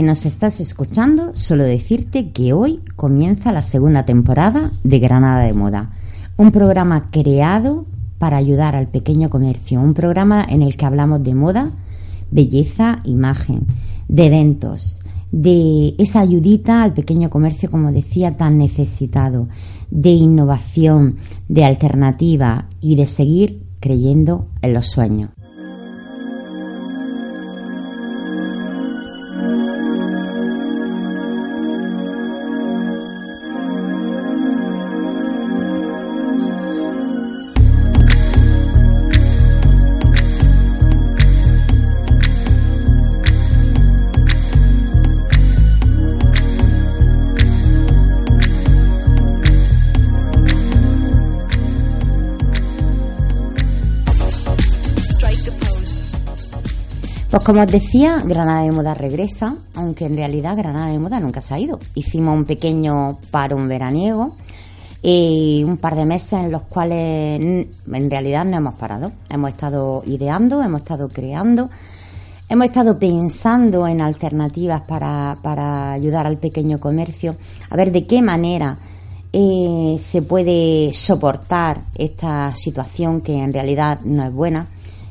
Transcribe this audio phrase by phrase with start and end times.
[0.00, 5.52] si nos estás escuchando, solo decirte que hoy comienza la segunda temporada de Granada de
[5.52, 5.90] Moda,
[6.38, 7.84] un programa creado
[8.16, 11.72] para ayudar al pequeño comercio, un programa en el que hablamos de moda,
[12.30, 13.66] belleza, imagen,
[14.08, 15.00] de eventos,
[15.32, 19.48] de esa ayudita al pequeño comercio, como decía, tan necesitado,
[19.90, 25.28] de innovación, de alternativa y de seguir creyendo en los sueños.
[57.30, 61.40] Pues como os decía, Granada de Moda regresa, aunque en realidad Granada de Moda nunca
[61.40, 61.78] se ha ido.
[61.94, 63.18] Hicimos un pequeño
[63.52, 64.34] un veraniego
[65.00, 69.12] y un par de meses en los cuales en realidad no hemos parado.
[69.28, 71.70] Hemos estado ideando, hemos estado creando,
[72.48, 77.36] hemos estado pensando en alternativas para, para ayudar al pequeño comercio,
[77.70, 78.76] a ver de qué manera
[79.32, 84.66] eh, se puede soportar esta situación que en realidad no es buena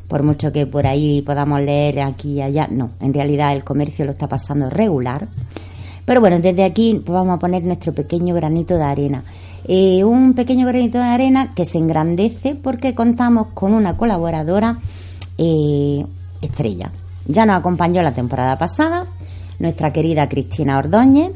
[0.10, 4.06] por mucho que por ahí podamos leer aquí y allá, no, en realidad el comercio
[4.06, 5.28] lo está pasando regular.
[6.04, 9.24] Pero bueno, desde aquí pues vamos a poner nuestro pequeño granito de arena.
[9.66, 14.80] Eh, un pequeño granito de arena que se engrandece porque contamos con una colaboradora
[15.38, 16.04] eh,
[16.42, 16.92] estrella.
[17.28, 19.06] Ya nos acompañó la temporada pasada,
[19.60, 21.34] nuestra querida Cristina Ordóñez,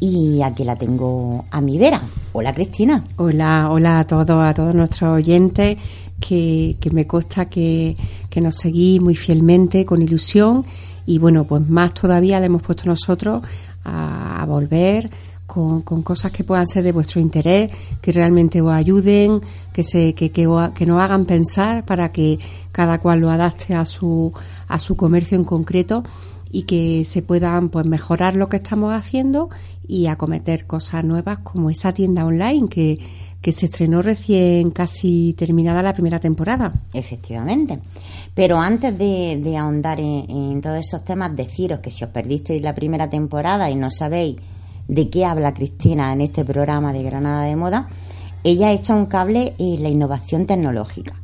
[0.00, 2.02] y aquí la tengo a mi vera.
[2.32, 3.04] Hola Cristina.
[3.16, 5.78] Hola, hola a todos, a todos nuestros oyentes
[6.20, 7.96] que, me consta que,
[8.40, 10.64] nos seguís muy fielmente, con ilusión,
[11.06, 13.42] y bueno, pues más todavía le hemos puesto nosotros
[13.84, 15.08] a, volver
[15.46, 17.70] con, cosas que puedan ser de vuestro interés,
[18.00, 19.40] que realmente os ayuden,
[19.72, 22.38] que, se, que, que, que nos hagan pensar para que
[22.72, 24.32] cada cual lo adapte a su,
[24.68, 26.02] a su comercio en concreto
[26.50, 29.50] y que se puedan pues mejorar lo que estamos haciendo
[29.86, 32.98] y acometer cosas nuevas como esa tienda online que
[33.46, 36.72] que se estrenó recién casi terminada la primera temporada.
[36.92, 37.78] Efectivamente.
[38.34, 43.08] Pero antes de, ahondar en, todos esos temas, deciros que si os perdisteis la primera
[43.08, 44.34] temporada y no sabéis
[44.88, 47.86] de qué habla Cristina en este programa de Granada de Moda,
[48.42, 51.14] ella echa un cable en la innovación tecnológica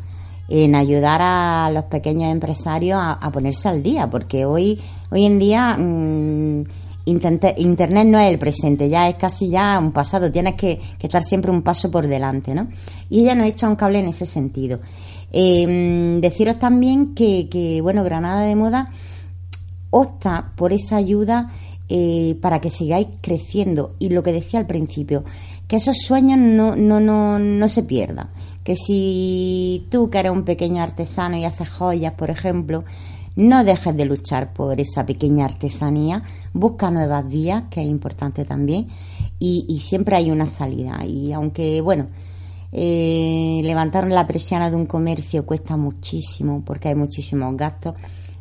[0.48, 4.80] en ayudar a los pequeños empresarios a, ponerse al día, porque hoy,
[5.10, 6.64] hoy en día mm,
[7.04, 11.50] Internet no es el presente, ya es casi ya un pasado, tienes que, estar siempre
[11.50, 12.68] un paso por delante, ¿no?
[13.10, 14.80] Y ella nos echa un cable en ese sentido.
[15.32, 18.90] Em, deciros también que, bueno, Granada de Moda
[19.90, 21.50] opta por esa ayuda
[21.88, 23.94] eh, para que sigáis creciendo.
[23.98, 25.24] Y lo que decía al principio,
[25.66, 28.28] que esos sueños no, no, no, no se pierdan.
[28.62, 32.84] Que si tú, que eres un pequeño artesano y haces joyas, por ejemplo,
[33.36, 36.22] no dejes de luchar por esa pequeña artesanía,
[36.52, 38.88] busca nuevas vías, que es importante también,
[39.38, 41.04] y, siempre hay una salida.
[41.04, 42.06] Y aunque, bueno,
[42.70, 47.94] eh, levantar la presión de un comercio cuesta muchísimo porque hay muchísimos gastos,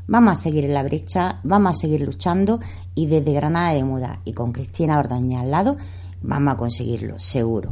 [0.08, 2.60] vamos a seguir en la brecha, vamos a seguir luchando
[2.94, 5.78] y desde Granada de Muda y con Cristina Ordaña al lado,
[6.22, 7.72] vamos a conseguirlo, seguro.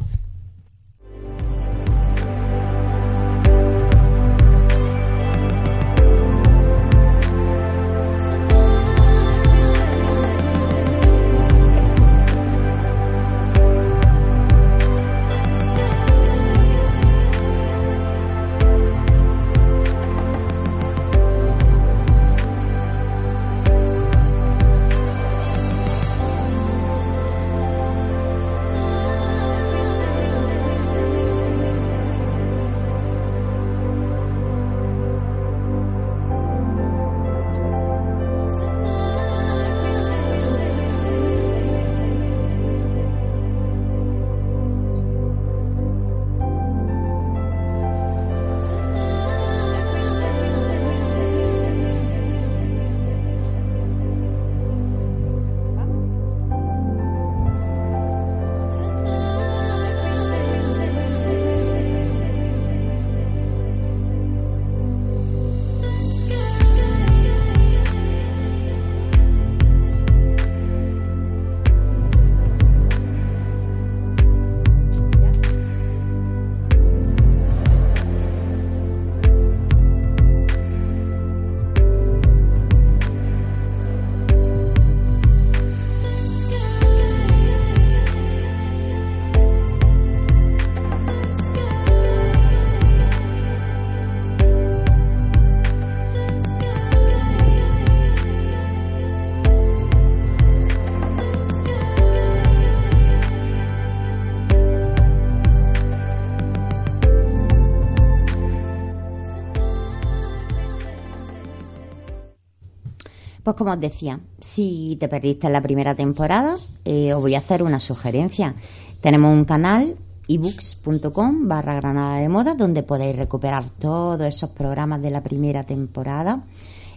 [113.59, 117.81] Como os decía, si te perdiste la primera temporada, eh, os voy a hacer una
[117.81, 118.55] sugerencia.
[119.01, 119.95] Tenemos un canal
[120.29, 126.41] ebooks.com barra Granada de Moda donde podéis recuperar todos esos programas de la primera temporada.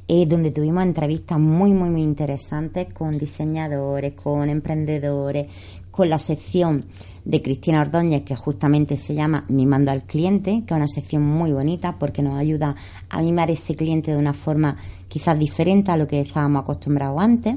[0.08, 5.46] Eh, donde tuvimos entrevistas muy, muy, muy interesantes con diseñadores, con emprendedores,
[5.92, 6.86] con la sección
[7.24, 11.52] de Cristina Ordóñez, que justamente se llama Mimando al Cliente, que es una sección muy
[11.52, 12.74] bonita porque nos ayuda
[13.10, 14.76] a mimar ese cliente de una forma
[15.06, 17.56] quizás diferente a lo que estábamos acostumbrados antes.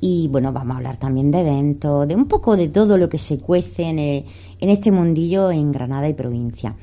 [0.00, 3.18] Y bueno, vamos a hablar también de eventos, de un poco de todo lo que
[3.18, 4.24] se cuece en, en
[4.70, 6.74] este mundillo en Granada y provincia.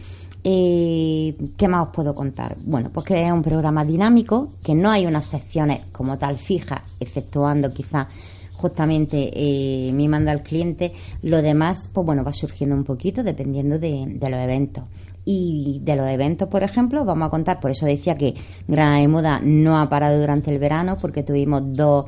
[0.43, 2.57] Eh, ¿Qué más os puedo contar?
[2.63, 6.81] Bueno, pues que es un programa dinámico, que no hay unas secciones como tal fijas,
[6.99, 8.07] exceptuando quizás
[8.51, 10.93] justamente eh, mi manda al cliente.
[11.21, 14.83] Lo demás, pues bueno, va surgiendo un poquito dependiendo de, de, los eventos.
[15.25, 18.35] Y de los eventos, por ejemplo, vamos a contar, por eso decía que
[18.67, 22.05] Granada de Moda no ha parado durante el verano, porque tuvimos dos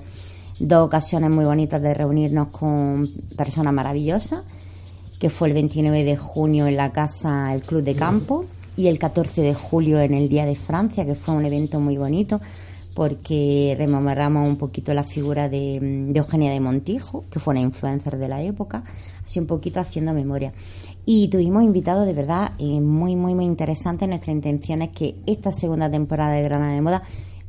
[0.59, 4.43] dos ocasiones muy bonitas de reunirnos con personas maravillosas,
[5.25, 8.45] que fue el 29 de junio en la casa El Club de Campo
[8.77, 11.97] y el 14 de julio en el Día de Francia, que fue un evento muy
[11.97, 12.41] bonito
[12.93, 18.27] porque rememoramos un poquito la figura de, Eugenia de Montijo, que fue una influencer de
[18.27, 18.83] la época,
[19.25, 20.53] así un poquito haciendo memoria.
[21.07, 24.07] Y tuvimos invitados de verdad eh, muy, muy, muy interesantes.
[24.07, 27.01] Nuestra intención es que esta segunda temporada de Granada de Moda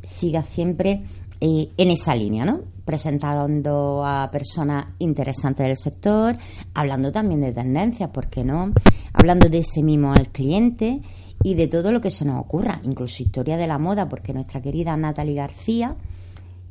[0.03, 1.03] siga siempre
[1.43, 2.76] eh, en esa línea, ¿no?
[2.87, 6.37] Presentando a personas interesantes del sector,
[6.73, 8.71] hablando también de tendencias, ¿por qué no?
[9.13, 11.03] Hablando de ese mismo al cliente
[11.43, 14.63] y de todo lo que se nos ocurra, incluso historia de la moda, porque nuestra
[14.63, 15.97] querida Natalie García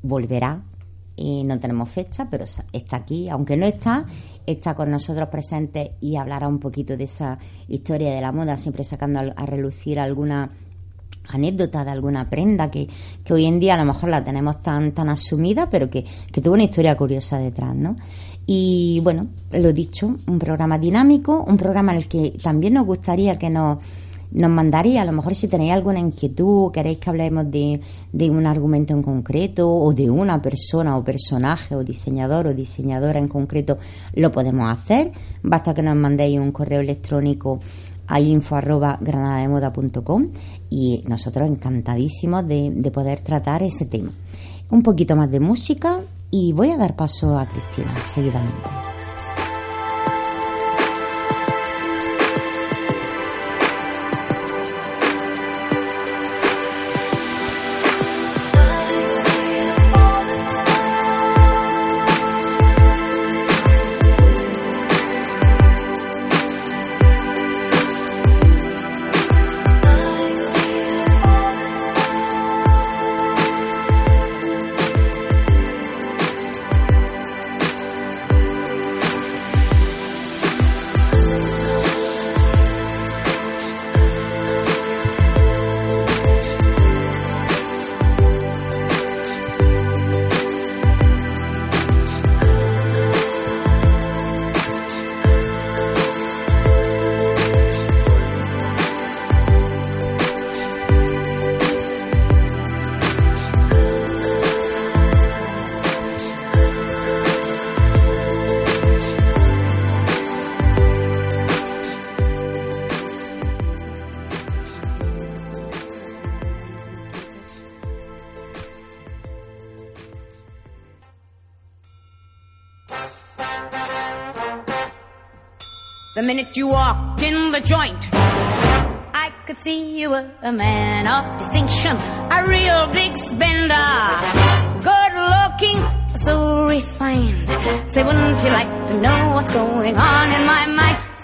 [0.02, 0.64] volverá,
[1.18, 4.06] no tenemos fecha, pero está aquí, aunque no está,
[4.46, 8.84] está con nosotros presente y hablará un poquito de esa historia de la moda, siempre
[8.84, 10.50] sacando a relucir alguna
[11.30, 12.88] anécdota de alguna prenda que,
[13.24, 16.42] que, hoy en día a lo mejor la tenemos tan, tan asumida, pero que, que
[16.42, 17.96] tuvo una historia curiosa detrás, ¿no?
[18.48, 23.40] Y bueno, lo dicho, un programa dinámico, un programa en el que también nos gustaría
[23.40, 23.80] que nos,
[24.32, 27.80] nos mandaría, a lo mejor si tenéis alguna inquietud, queréis que hablemos de,
[28.12, 33.18] de un argumento en concreto o de una persona o personaje o diseñador o diseñadora
[33.18, 33.78] en concreto,
[34.14, 35.12] lo podemos hacer.
[35.42, 37.60] Basta que nos mandéis un correo electrónico
[38.08, 40.30] a info arroba granadademoda.com
[40.70, 44.12] y nosotros encantadísimos de, de poder tratar ese tema.
[44.70, 46.00] Un poquito más de música
[46.32, 48.95] y voy a dar paso a Cristina seguidamente.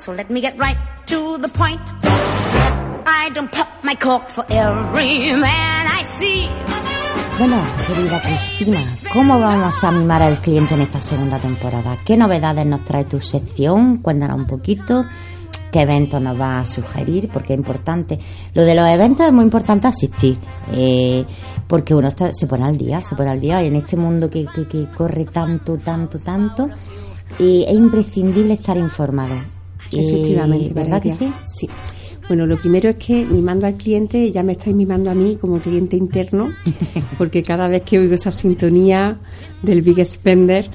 [0.01, 1.79] So let me get right to the point.
[3.05, 6.50] I don't pop my cork for every man I see.
[7.38, 11.98] Bueno, querida Cristina, ¿cómo vamos a mimar al cliente en esta segunda temporada?
[12.03, 13.98] ¿Qué novedades nos trae tu sección?
[13.98, 15.05] Cuéntanos un poquito.
[15.72, 17.29] ¿Qué eventos nos va a sugerir?
[17.31, 18.17] Porque es importante.
[18.55, 20.39] Lo de los eventos es muy importante asistir.
[20.72, 21.24] Eh,
[21.67, 23.62] porque uno se pone al día, se pone al día.
[23.62, 26.70] Y en este mundo que, que, corre tanto, tanto, tanto,
[27.38, 29.61] eh, es imprescindible estar informado.
[29.92, 31.32] Efectivamente, eh, ¿verdad que sí?
[31.54, 31.70] Sí.
[32.28, 35.60] Bueno, lo primero es que mimando al cliente, ya me estáis mimando a mí como
[35.60, 36.52] cliente interno,
[37.18, 39.20] porque cada vez que oigo esa sintonía
[39.62, 40.70] del Big Spender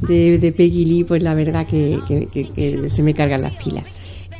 [0.00, 1.98] de, Peggy Lee, pues la verdad que,
[2.88, 3.84] se me cargan las pilas.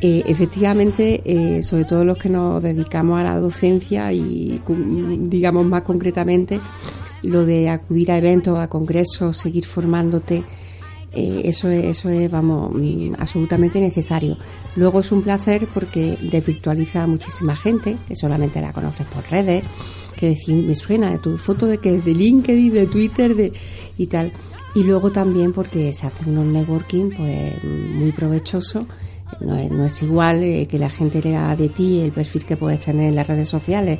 [0.01, 4.61] Eh, efectivamente, eh, sobre todo los que nos dedicamos a la docencia y
[5.29, 6.61] digamos más concretamente
[7.23, 10.43] lo de acudir a eventos, a congresos, seguir formándote,
[11.15, 14.39] eh, eso, es, eso es, vamos, mm, absolutamente necesario.
[14.77, 19.63] Luego es un placer porque desvirtualiza a muchísima gente que solamente la conoces por redes,
[20.17, 23.53] que decir, me suena de tu foto de que de LinkedIn, de Twitter, de
[23.99, 24.33] y tal.
[24.75, 28.87] Y luego también porque se hace unos networking pues muy provechoso.
[29.41, 32.57] No es, no es igual eh, que la gente lea de ti el perfil que
[32.57, 33.99] puedes tener en las redes sociales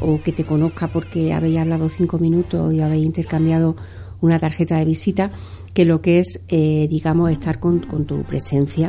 [0.00, 3.76] o que te conozca porque habéis hablado cinco minutos y habéis intercambiado
[4.20, 5.30] una tarjeta de visita
[5.74, 8.88] que lo que es, eh, digamos, estar con, tu presencia,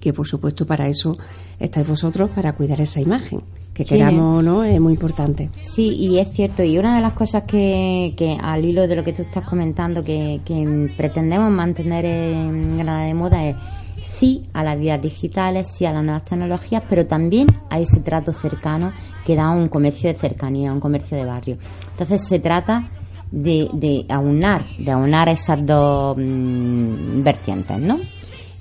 [0.00, 1.16] que por supuesto para eso
[1.58, 5.50] estáis vosotros, para cuidar esa imagen, que queramos o no, es muy importante.
[5.60, 9.04] Sí, y es cierto, y una de las cosas que, que al hilo de lo
[9.04, 13.56] que tú estás comentando, que, que pretendemos mantener en Granada de Moda es
[14.00, 18.32] sí a las vías digitales, sí a las nuevas tecnologías, pero también a ese trato
[18.32, 18.92] cercano
[19.24, 21.56] que da un comercio de cercanía, un comercio de barrio.
[21.92, 22.88] Entonces se trata
[23.34, 27.98] de, de aunar, de aunar esas dos mm, vertientes, ¿no?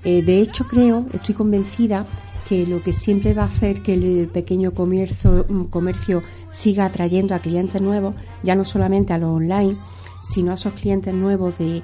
[0.03, 2.06] Eh, de hecho, creo, estoy convencida
[2.50, 7.36] que lo que siempre va a hacer que el pequeño comercio, mm, comercio siga atrayendo
[7.36, 9.77] a clientes nuevos, ya no solamente a los online,
[10.22, 11.84] sino a esos clientes nuevos de,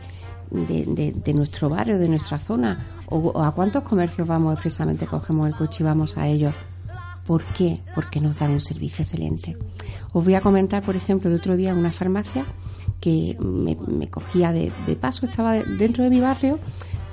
[0.49, 5.83] de, nuestro barrio, de nuestra zona, o, a cuántos comercios vamos expresamente, cogemos el coche
[5.83, 6.55] y vamos a ellos.
[7.27, 7.81] ¿Por qué?
[7.93, 9.55] Porque nos dan un servicio excelente.
[10.11, 12.43] Os voy a comentar, por ejemplo, el otro día una farmacia
[12.99, 16.59] que me, cogía de, paso, estaba dentro de mi barrio,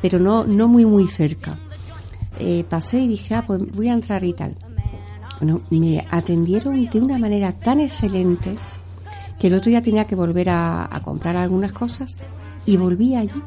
[0.02, 1.58] pero no, no muy, muy cerca.
[2.38, 4.54] Eh, pasé y dije, ah, pues voy a entrar y tal.
[5.40, 8.56] Bueno, me atendieron de una manera tan excelente
[9.38, 12.16] que el otro día tenía que volver a, comprar algunas cosas
[12.64, 13.42] y volví allí.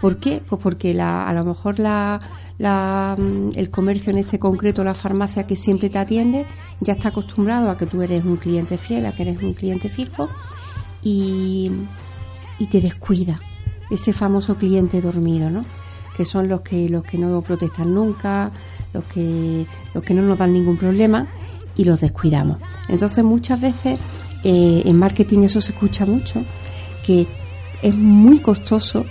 [0.00, 0.42] ¿Por qué?
[0.46, 2.20] Pues porque la, a lo mejor la,
[3.16, 6.46] mm, el comercio en este concreto, la farmacia que siempre te atiende,
[6.80, 9.88] ya está acostumbrado a que tú eres un cliente fiel, a que eres un cliente
[9.88, 10.28] fijo
[11.08, 13.40] y, te descuida.
[13.90, 15.64] Ese famoso cliente dormido, ¿no?
[16.16, 18.50] Que son los que, los que no protestan nunca,
[18.92, 21.28] los que, los que no nos dan ningún problema
[21.76, 22.60] y los descuidamos.
[22.88, 23.98] Entonces muchas veces
[24.44, 26.42] eh, en marketing eso se escucha mucho,
[27.04, 27.26] que
[27.82, 29.06] es muy costoso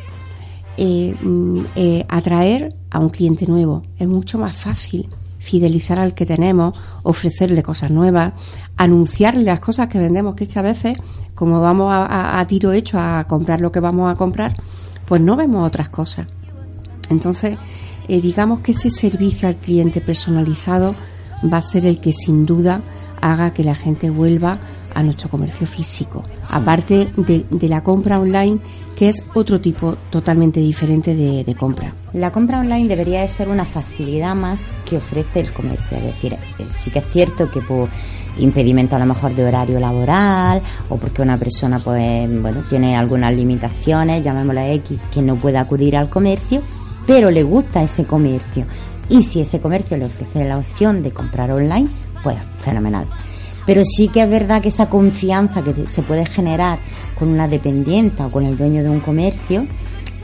[0.76, 3.84] eh, mm, eh, atraer a un cliente nuevo.
[3.98, 8.34] Es mucho más fácil fidelizar al que tenemos, ofrecerle cosas nuevas,
[8.76, 10.98] anunciarle las cosas que vendemos, que es que a veces
[11.38, 14.56] como vamos a, tiro hecho a comprar lo que vamos a comprar,
[15.06, 16.26] pues no vemos otras cosas.
[17.12, 17.60] Entonces,
[18.08, 20.96] eh, digamos que ese servicio al cliente personalizado
[21.44, 22.82] va a ser el que sin duda
[23.22, 24.58] haga que la gente vuelva
[24.98, 28.58] a nuestro comercio físico, aparte de, la compra online,
[28.96, 31.94] que es otro tipo totalmente diferente de, de, compra.
[32.14, 36.34] La compra online debería de ser una facilidad más que ofrece el comercio, es decir,
[36.34, 37.90] eh, sí que es cierto que por
[38.40, 43.34] impedimento a lo mejor de horario laboral o porque una persona pues bueno tiene algunas
[43.34, 46.64] limitaciones, llamémosla X, que no puede acudir al comercio,
[47.06, 48.66] pero le gusta ese comercio.
[49.10, 51.88] Y si ese comercio le ofrece la opción de comprar online,
[52.24, 53.06] pues fenomenal.
[53.68, 56.80] Pero sí que es verdad que esa confianza que se puede generar
[57.20, 59.68] con una dependiente o con el dueño de un comercio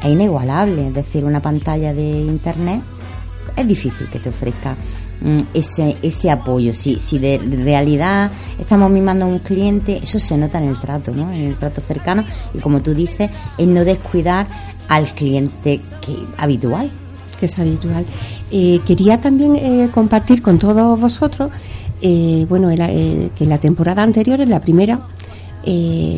[0.02, 0.88] es inigualable.
[0.88, 2.82] Es decir, una pantalla de internet
[3.56, 4.76] es difícil que te ofrezca
[5.24, 6.74] Mm, ese, ese apoyo.
[6.74, 11.14] Si, si de realidad estamos mimando a un cliente, eso se nota en el trato,
[11.14, 11.32] ¿no?
[11.32, 14.48] En el trato cercano y como tú dices, en no descuidar
[14.90, 16.92] al cliente que habitual.
[17.44, 18.06] Que es habitual.
[18.52, 21.52] Eh, quería también eh, compartir con todos vosotros,
[22.02, 25.08] eh, bueno, que en la temporada anterior, en la primera,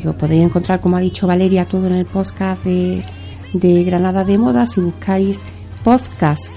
[0.03, 3.03] lo podéis encontrar, como ha dicho Valeria, todo en el podcast de,
[3.53, 4.67] de Granada de Moda.
[4.67, 5.41] Si buscáis
[5.84, 6.51] podcast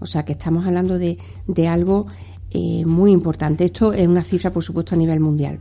[0.00, 2.06] O sea que estamos hablando de, de algo
[2.50, 3.64] eh, muy importante.
[3.64, 5.60] Esto es una cifra, por supuesto, a nivel mundial.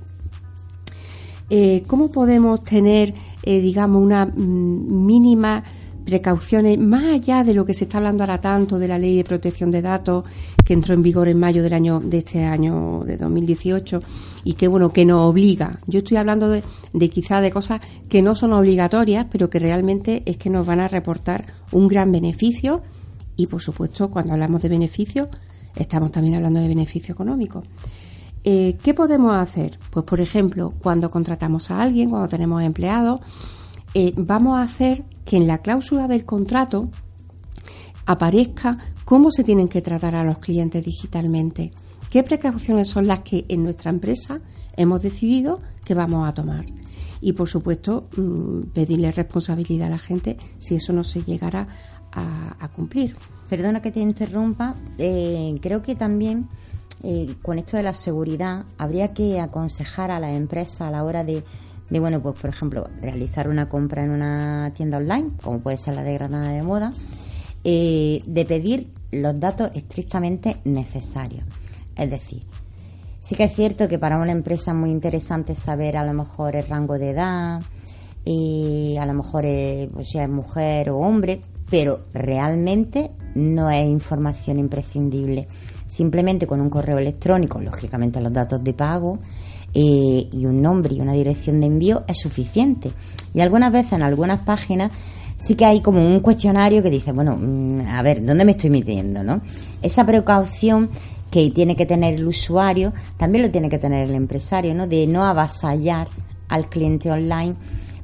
[1.49, 5.63] Eh, ¿Cómo podemos tener, eh, digamos, una mm, mínima
[6.09, 9.23] precauciones, más allá de lo que se está hablando ahora tanto de la ley de
[9.23, 10.25] protección de datos
[10.65, 14.01] que entró en vigor en mayo del año de este año de 2018
[14.43, 15.79] y que bueno que nos obliga.
[15.85, 20.23] Yo estoy hablando de, de quizá de cosas que no son obligatorias, pero que realmente
[20.25, 22.81] es que nos van a reportar un gran beneficio
[23.35, 25.29] y por supuesto cuando hablamos de beneficio
[25.75, 27.63] estamos también hablando de beneficio económico.
[28.43, 29.77] Eh, ¿Qué podemos hacer?
[29.91, 33.19] Pues, por ejemplo, cuando contratamos a alguien, cuando tenemos empleados,
[33.93, 36.89] eh, vamos a hacer que en la cláusula del contrato
[38.07, 41.71] aparezca cómo se tienen que tratar a los clientes digitalmente,
[42.09, 44.41] qué precauciones son las que en nuestra empresa
[44.75, 46.65] hemos decidido que vamos a tomar.
[47.21, 51.67] Y por supuesto, mm, pedirle responsabilidad a la gente si eso no se llegara
[52.11, 53.15] a, cumplir.
[53.47, 56.47] Perdona que te interrumpa, eh, creo que también
[57.03, 61.23] eh, con esto de la seguridad habría que aconsejar a la empresa a la hora
[61.23, 61.43] de
[61.89, 65.95] de, bueno, pues por ejemplo, realizar una compra en una tienda online, como puede ser
[65.95, 66.93] la de Granada de Moda,
[67.63, 71.43] eh, de pedir los datos estrictamente necesarios.
[71.95, 72.43] Es decir,
[73.19, 76.55] sí que es cierto que para una empresa es muy interesante saber a lo mejor
[76.55, 77.61] el rango de edad,
[78.25, 79.43] a lo mejor
[79.93, 85.47] pues, si es mujer o hombre, pero realmente no es información imprescindible.
[85.85, 89.19] Simplemente con un correo electrónico, lógicamente los datos de pago,
[89.73, 92.91] eh, y un nombre y una dirección de envío es suficiente.
[93.33, 94.91] Y algunas veces en algunas páginas
[95.37, 98.69] sí que hay como un cuestionario que dice, bueno, mm, a ver, ¿dónde me estoy
[98.69, 99.23] metiendo?
[99.23, 99.41] ¿no?
[99.81, 100.89] Esa precaución
[101.31, 104.87] que tiene que tener el usuario también lo tiene que tener el empresario, ¿no?
[104.87, 106.07] De no avasallar
[106.47, 107.55] al cliente online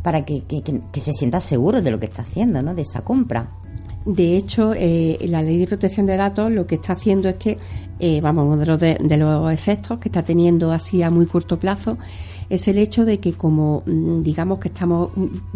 [0.03, 2.75] para que, que se sienta seguro de lo que está haciendo, ¿no?
[2.75, 3.49] De esa compra.
[4.05, 7.57] De hecho, eh, la ley de protección de datos lo que está haciendo es que,
[7.99, 11.57] eh, vamos, uno de los, de, los efectos que está teniendo así a muy corto
[11.57, 11.97] plazo
[12.47, 15.09] es el hecho de que como mm, digamos que estamos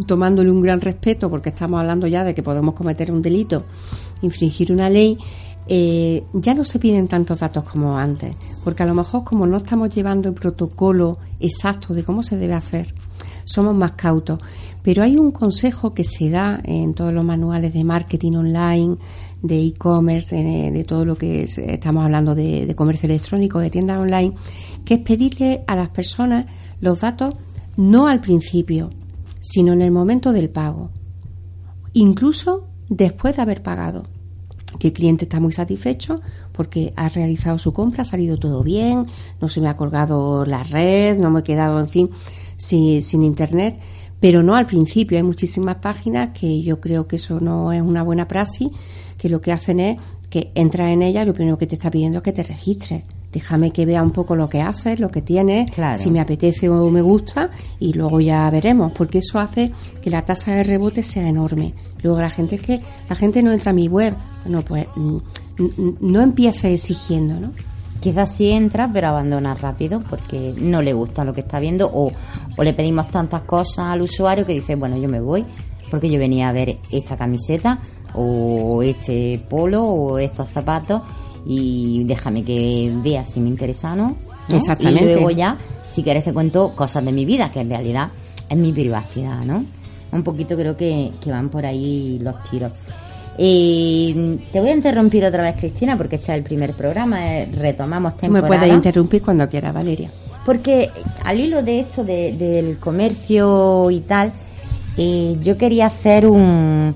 [0.07, 3.65] tomándole un gran respeto porque estamos hablando ya de que podemos cometer un delito,
[4.23, 5.19] infringir una ley,
[5.67, 9.57] eh, ya no se piden tantos datos como antes, porque a lo mejor como no
[9.57, 12.95] estamos llevando el protocolo exacto de cómo se debe hacer,
[13.49, 14.39] somos más cautos.
[14.83, 18.97] Pero hay un consejo que se da en todos los manuales de marketing online,
[19.41, 24.35] de e-commerce, de, todo lo que estamos hablando de, comercio electrónico, de tiendas online,
[24.85, 26.45] que es pedirle a las personas
[26.81, 27.35] los datos
[27.77, 28.89] no al principio,
[29.41, 30.91] sino en el momento del pago,
[31.93, 34.03] incluso después de haber pagado.
[34.77, 39.07] Que el cliente está muy satisfecho porque ha realizado su compra, ha salido todo bien,
[39.41, 42.09] no se me ha colgado la red, no me he quedado, en fin,
[42.59, 43.79] sin internet
[44.19, 45.17] pero no al principio.
[45.17, 48.69] Hay muchísimas páginas que yo creo que eso no es una buena praxis,
[49.17, 49.97] que lo que hacen es
[50.29, 53.03] que entras en ella y lo primero que te está pidiendo es que te registres.
[53.31, 56.89] Déjame que vea un poco lo que haces, lo que tienes, si me apetece o
[56.89, 61.27] me gusta y luego ya veremos, porque eso hace que la tasa de rebote sea
[61.29, 61.75] enorme.
[62.01, 65.17] Luego la gente es que la gente no entra a mi web, bueno, pues mm,
[66.01, 67.51] no empiece exigiendo, ¿no?
[67.99, 72.11] Quizás sí entra, pero abandona rápido porque no le gusta lo que está viendo o,
[72.61, 75.45] le pedimos tantas cosas al usuario que dice, bueno, yo me voy
[75.91, 77.79] porque yo venía a ver esta camiseta
[78.13, 81.01] o este polo o estos zapatos
[81.45, 84.15] y déjame que vea si me interesa o no.
[84.49, 85.11] Exactamente.
[85.11, 85.57] Y luego ya,
[85.87, 88.09] si quieres te cuento cosas de mi vida, que en realidad
[88.49, 89.65] es mi privacidad, ¿no?
[90.11, 92.71] Un poquito creo que, que van por ahí los tiros.
[93.41, 97.49] Y te voy a interrumpir otra vez, Cristina, porque este es el primer programa, eh,
[97.53, 98.49] retomamos temporada.
[98.49, 100.09] Me puedes interrumpir cuando quieras, Valeria.
[100.45, 100.89] Porque
[101.23, 104.33] al hilo de esto del comercio y tal,
[104.97, 106.93] eh, yo quería hacer un,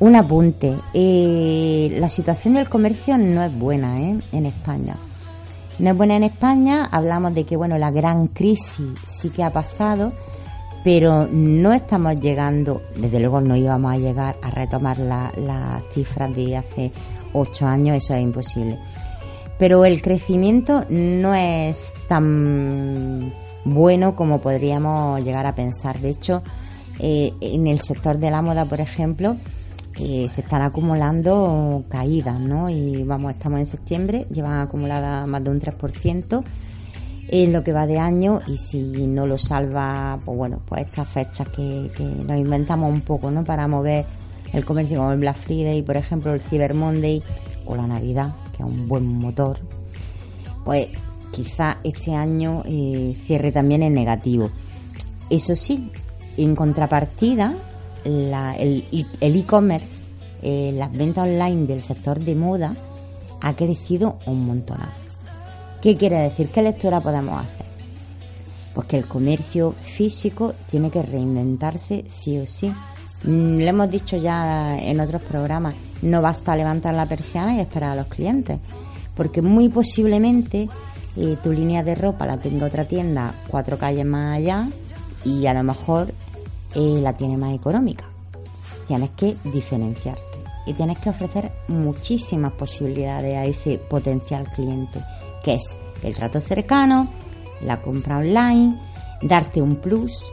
[0.00, 0.74] un apunte.
[0.94, 4.96] Eh, la situación del comercio no es buena en España.
[5.78, 9.50] No es buena en España, hablamos de que bueno la gran crisis sí que ha
[9.50, 10.12] pasado,
[10.86, 16.32] pero no estamos llegando, desde luego no íbamos a llegar a retomar las la cifras
[16.32, 16.92] de hace
[17.32, 18.78] ocho años, eso es imposible.
[19.58, 23.32] Pero el crecimiento no es tan
[23.64, 25.98] bueno como podríamos llegar a pensar.
[25.98, 26.44] De hecho,
[27.00, 29.38] eh, en el sector de la moda, por ejemplo,
[29.98, 32.70] eh, se están acumulando caídas, ¿no?
[32.70, 36.44] Y vamos, estamos en septiembre, llevan acumulada más de un 3%
[37.28, 41.08] en lo que va de año y si no lo salva, pues bueno, pues estas
[41.08, 41.90] fechas que,
[42.26, 43.44] nos inventamos un poco, ¿no?
[43.44, 44.04] Para mover
[44.52, 47.22] el comercio como el Black Friday, por ejemplo, el Cyber Monday
[47.66, 49.58] o la Navidad, que es un buen motor,
[50.64, 50.88] pues
[51.32, 54.50] quizá este año eh, cierre también en negativo.
[55.28, 55.90] Eso sí,
[56.36, 57.54] en contrapartida,
[58.04, 58.84] el
[59.20, 60.00] e-commerce,
[60.42, 62.76] eh, las ventas online del sector de moda
[63.40, 65.05] ha crecido un montonazo.
[65.86, 66.48] ¿Qué quiere decir?
[66.48, 67.64] ¿Qué lectura podemos hacer?
[68.74, 72.72] Pues que el comercio físico tiene que reinventarse sí o sí.
[73.22, 77.92] Mm, le hemos dicho ya en otros programas, no basta levantar la persiana y esperar
[77.92, 78.58] a los clientes,
[79.14, 80.68] porque muy posiblemente
[81.16, 84.68] eh, tu línea de ropa la tenga otra tienda cuatro calles más allá
[85.24, 86.12] y a lo mejor
[86.74, 88.06] eh, la tiene más económica.
[88.88, 90.22] Tienes que diferenciarte
[90.66, 94.98] y tienes que ofrecer muchísimas posibilidades a ese potencial cliente
[95.46, 95.62] que es
[96.02, 97.08] el trato cercano,
[97.62, 98.76] la compra online,
[99.22, 100.28] darte un plus,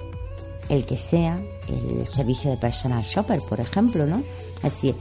[0.69, 4.23] el que sea, el servicio de personal shopper, por ejemplo, ¿no?
[4.57, 4.95] Es decir,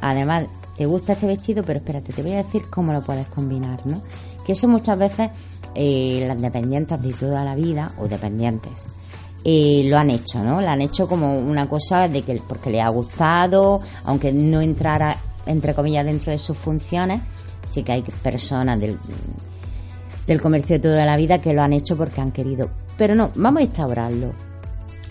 [0.00, 0.46] además,
[0.76, 4.02] te gusta este vestido, pero espérate, te voy a decir cómo lo puedes combinar, ¿no?
[4.44, 5.30] Que eso muchas veces
[5.76, 8.86] eh, las dependientes de toda la vida, o dependientes,
[9.44, 10.60] eh, lo han hecho, ¿no?
[10.60, 15.16] Lo han hecho como una cosa de que porque le ha gustado, aunque no entrara,
[15.46, 17.20] entre comillas, dentro de sus funciones,
[17.64, 18.98] sí que hay personas del,
[20.32, 22.70] del comercio de toda la vida que lo han hecho porque han querido.
[22.96, 24.32] Pero no, vamos a instaurarlo.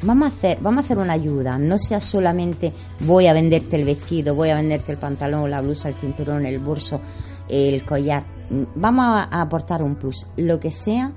[0.03, 3.85] Vamos a hacer, vamos a hacer una ayuda, no sea solamente voy a venderte el
[3.85, 6.99] vestido, voy a venderte el pantalón, la blusa, el cinturón, el bolso,
[7.47, 8.23] el collar.
[8.75, 11.13] Vamos a aportar un plus, lo que sea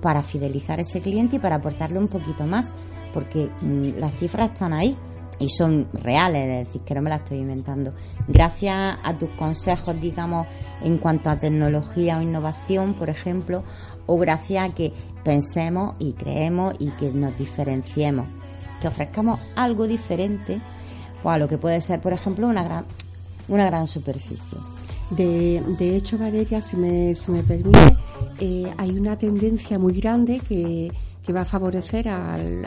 [0.00, 2.72] para fidelizar a ese cliente y para aportarle un poquito más,
[3.12, 4.96] porque mm, las cifras están ahí
[5.38, 7.92] y son reales, es decir, que no me las estoy inventando.
[8.26, 10.46] Gracias a tus consejos, digamos,
[10.82, 13.62] en cuanto a tecnología o innovación, por ejemplo,
[14.06, 18.26] o gracias a que pensemos y creemos y que nos diferenciemos,
[18.80, 20.60] que ofrezcamos algo diferente
[21.22, 22.84] pues, a lo que puede ser, por ejemplo, una gran,
[23.48, 24.58] una gran superficie.
[25.10, 27.96] De, de hecho, Valeria, si me, si me permite,
[28.40, 30.92] eh, hay una tendencia muy grande que,
[31.28, 32.66] que va a favorecer al,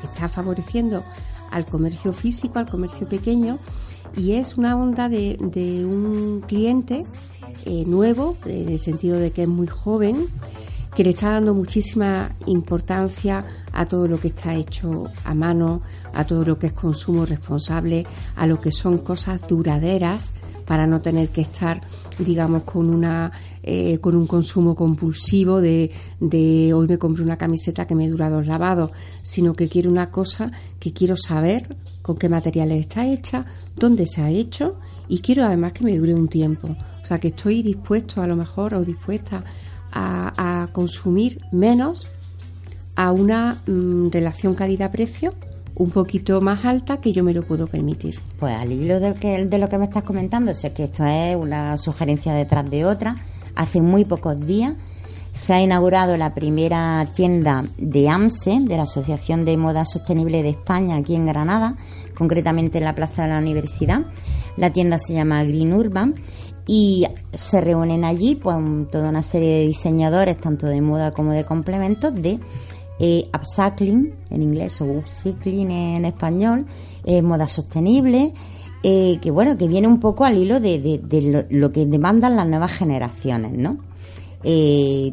[0.00, 1.02] que está favoreciendo
[1.50, 3.58] al comercio físico, al comercio pequeño,
[4.16, 5.36] y es una onda de,
[5.84, 7.04] un cliente
[7.64, 10.28] eh, nuevo, en el sentido de que es muy joven,
[10.94, 15.82] que le está dando muchísima importancia a todo lo que está hecho a mano,
[16.14, 20.30] a todo lo que es consumo responsable, a lo que son cosas duraderas
[20.64, 21.80] para no tener que estar,
[22.20, 23.32] digamos, con una
[23.68, 28.30] eh, con un consumo compulsivo de, de hoy me compro una camiseta que me dura
[28.30, 33.44] dos lavados, sino que quiero una cosa que quiero saber con qué materiales está hecha,
[33.74, 34.76] dónde se ha hecho
[35.08, 36.68] y quiero además que me dure un tiempo.
[37.02, 39.44] O sea, que estoy dispuesto a lo mejor o dispuesta
[39.92, 42.08] a, consumir menos
[42.94, 45.34] a una mm, relación calidad-precio
[45.74, 48.20] un poquito más alta que yo me lo puedo permitir.
[48.38, 51.36] Pues al hilo de, que, de lo que me estás comentando, sé que esto es
[51.36, 53.16] una sugerencia detrás de otra,
[53.56, 54.74] hace muy pocos días
[55.36, 60.48] se ha inaugurado la primera tienda de AMSE, de la Asociación de Moda Sostenible de
[60.48, 61.76] España, aquí en Granada,
[62.16, 64.06] concretamente en la Plaza de la Universidad.
[64.56, 66.14] La tienda se llama Green Urban
[66.66, 68.56] y se reúnen allí pues,
[68.90, 72.40] toda una serie de diseñadores, tanto de moda como de complementos, de
[72.98, 76.64] eh, upcycling en inglés o upcycling en español,
[77.04, 78.32] eh, moda sostenible,
[78.88, 81.00] eh, que bueno, que viene un poco al hilo de,
[81.50, 83.78] lo, que demandan las nuevas generaciones, ¿no?
[84.44, 85.12] Eh,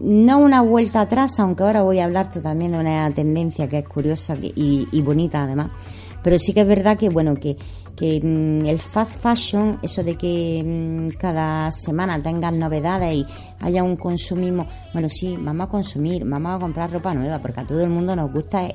[0.00, 3.86] no una vuelta atrás, aunque ahora voy a hablarte también de una tendencia que es
[3.86, 5.72] curiosa y, y bonita además,
[6.22, 7.56] pero sí que es verdad que bueno que
[8.00, 13.26] que mm, el fast fashion, eso de que mm, cada semana tengan novedades y
[13.60, 17.66] haya un consumismo, bueno, sí, vamos a consumir, vamos a comprar ropa nueva, porque a
[17.66, 18.66] todo el mundo nos gusta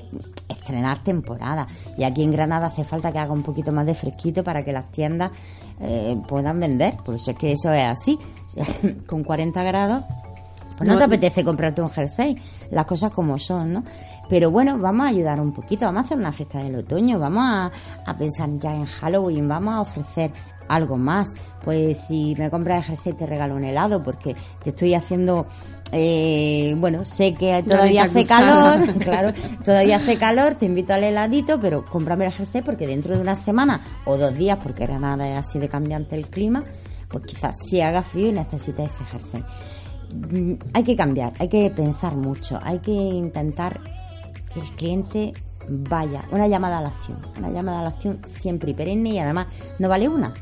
[0.48, 1.68] estrenar temporada.
[1.98, 4.72] Y aquí en Granada hace falta que haga un poquito más de fresquito para que
[4.72, 5.32] las tiendas
[5.80, 8.20] eh, puedan vender, por eso es que eso es así,
[9.08, 10.04] con 40 grados.
[10.78, 12.38] Pues no, te apetece comprarte un jersey,
[12.70, 13.84] las cosas como son, ¿no?
[14.30, 17.44] Pero bueno, vamos a ayudar un poquito, vamos a hacer una fiesta del otoño, vamos
[18.06, 20.32] a, pensar ya en Halloween, vamos a ofrecer
[20.68, 21.36] algo más.
[21.64, 25.46] Pues si me compras el jersey te regalo un helado porque te estoy haciendo
[25.92, 29.34] eh, bueno, sé que todavía hace calor, claro,
[29.64, 33.36] todavía hace calor, te invito al heladito, pero cómprame el jersey porque dentro de una
[33.36, 36.64] semana o dos días, porque era nada así de cambiante el clima,
[37.08, 39.44] pues quizás si haga frío y necesites ese jersey.
[40.12, 43.80] Mm, hay que cambiar, hay que pensar mucho, hay que intentar
[44.56, 45.34] que el cliente
[45.68, 49.20] vaya, una llamada a la acción, una llamada a la acción siempre y perenne y
[49.20, 49.48] además
[49.80, 50.34] no vale una,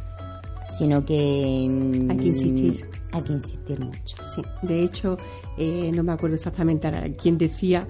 [0.67, 2.89] sino que mm, hay que insistir.
[3.11, 4.15] Hay que insistir mucho.
[4.23, 5.17] Sí, de hecho,
[5.57, 7.87] eh, no me acuerdo exactamente a quién decía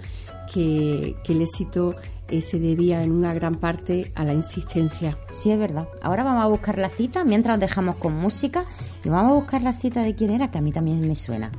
[0.52, 1.96] que, que el éxito
[2.28, 5.18] eh, se debía en una gran parte a la insistencia.
[5.30, 5.88] Sí, es verdad.
[6.02, 8.66] Ahora vamos a buscar la cita mientras dejamos con música
[9.06, 11.52] y vamos a buscar la cita de quién era, que a mí también me suena.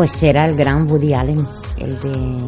[0.00, 2.38] Pues será el gran Woody Allen, el de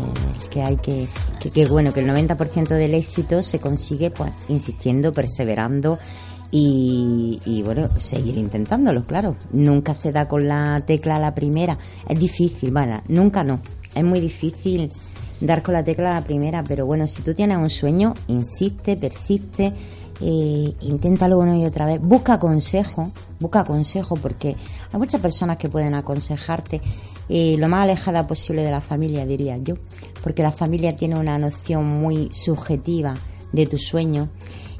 [0.49, 1.07] que hay que,
[1.53, 5.99] que, bueno, que el 90% del éxito se consigue pues insistiendo, perseverando
[6.51, 9.37] y, y, bueno, seguir intentándolo, claro.
[9.53, 11.77] Nunca se da con la tecla a la primera.
[12.09, 13.61] Es difícil, bueno, nunca no.
[13.95, 14.91] Es muy difícil
[15.39, 18.97] dar con la tecla a la primera, pero bueno, si tú tienes un sueño, insiste,
[18.97, 19.75] persiste
[20.25, 23.11] eh, inténtalo una y otra vez, busca consejo,
[23.41, 24.57] busca consejo porque
[24.93, 26.81] hay muchas personas que pueden aconsejarte
[27.59, 29.75] lo más alejada posible de la familia, diría yo,
[30.23, 33.15] porque la familia tiene una noción muy subjetiva
[33.53, 34.29] de tu sueño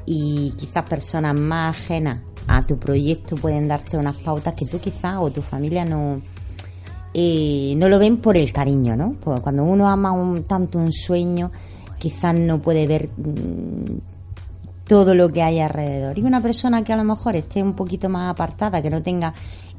[0.05, 5.17] y quizás personas más ajenas a tu proyecto pueden darte unas pautas que tú quizás
[5.19, 6.21] o tu familia no,
[7.13, 9.15] eh, no lo ven por el cariño, ¿no?
[9.23, 10.11] Porque cuando uno ama
[10.47, 11.51] tanto un sueño,
[11.97, 13.99] quizás no puede ver mm,
[14.85, 16.17] todo lo que hay alrededor.
[16.19, 19.33] Y una persona que a lo mejor esté un poquito más apartada, que no tenga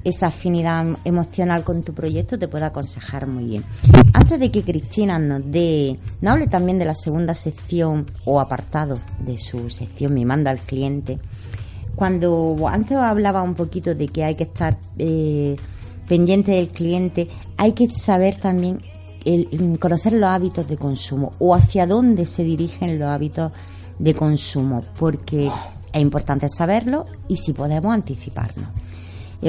[0.04, 3.64] esa afinidad emocional con tu proyecto, te puede aconsejar muy bien.
[4.12, 9.00] Antes de que Cristina nos dé, nos hable también de la segunda sección o apartado
[9.20, 11.18] de su sección Mi manda al cliente,
[11.96, 15.56] cuando antes hablaba un poquito de que hay que estar eh,
[16.08, 18.80] pendiente del cliente, hay que saber también
[19.24, 23.52] el, conocer los hábitos de consumo o hacia dónde se dirigen los hábitos
[23.98, 25.50] de consumo, porque
[25.92, 28.68] es importante saberlo y si podemos anticiparnos.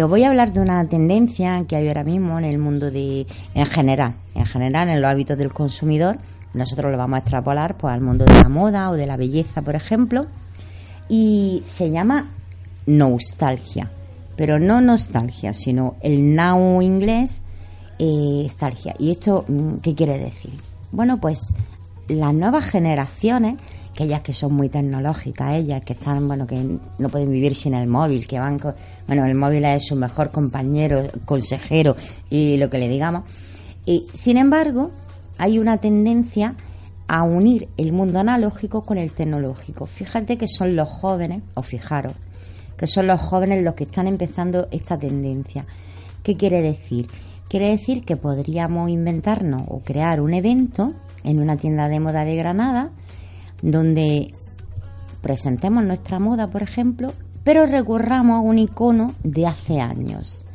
[0.02, 3.26] Os voy a hablar de una tendencia que hay ahora mismo en el mundo de,
[3.54, 6.18] en general, en general en los hábitos del consumidor.
[6.54, 9.62] Nosotros lo vamos a extrapolar pues, al mundo de la moda o de la belleza,
[9.62, 10.28] por ejemplo,
[11.08, 12.32] y se llama
[12.86, 13.90] nostalgia,
[14.36, 17.44] pero no nostalgia, sino el now inglés
[17.98, 18.96] eh, nostalgia.
[19.00, 20.52] ¿Y esto mm, qué quiere decir?
[20.92, 21.54] Bueno, pues
[22.10, 23.56] las nuevas generaciones,
[23.96, 26.62] aquellas que son muy tecnológicas, ellas que están, bueno, que
[27.00, 28.60] no pueden vivir sin el móvil, que van,
[29.08, 31.96] bueno, el móvil es su mejor compañero, consejero
[32.30, 33.24] y lo que le digamos.
[33.86, 34.92] Y, sin embargo,
[35.38, 36.56] hay una tendencia
[37.08, 39.86] a unir el mundo analógico con el tecnológico.
[39.86, 42.16] Fíjate que son los jóvenes, o fijaros,
[42.78, 45.66] que son los jóvenes los que están empezando esta tendencia.
[46.22, 47.08] ¿Qué quiere decir?
[47.48, 50.92] Quiere decir que podríamos inventarnos o crear un evento
[51.24, 52.92] en una tienda de moda de Granada
[53.72, 54.34] donde
[55.22, 57.12] presentemos nuestra moda, por ejemplo,
[57.44, 60.46] pero recurramos a un icono de hace años.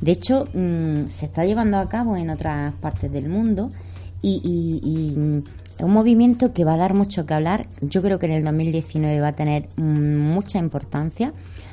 [0.00, 3.70] De hecho, mm, se está llevando a cabo en otras partes del mundo
[4.20, 5.38] y, mm,
[5.78, 7.66] es un movimiento que va a dar mucho que hablar.
[7.80, 11.32] Yo creo que en el 2019 va a tener mm, mucha importancia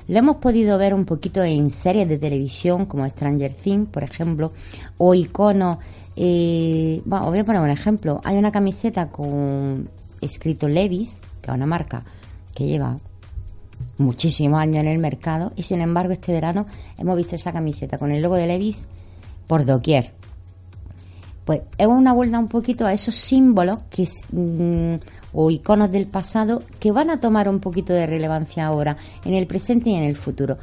[0.10, 4.52] lo hemos podido ver un poquito en series de televisión como Stranger Things, por ejemplo,
[4.98, 5.78] o iconos.
[6.16, 8.20] Eh, voy a poner un ejemplo.
[8.24, 9.88] Hay una camiseta con
[10.22, 12.04] escrito Levis, que es una marca
[12.54, 12.98] que lleva
[13.98, 16.66] muchísimos años en el mercado, y sin embargo este verano
[16.98, 18.88] hemos visto esa camiseta con el logo de Levis
[19.48, 20.14] por doquier.
[21.46, 24.96] Pues es una vuelta un poquito a esos símbolos que mm,
[25.34, 29.48] o iconos del pasado que van a tomar un poquito de relevancia ahora, en el
[29.48, 30.58] presente y en el futuro.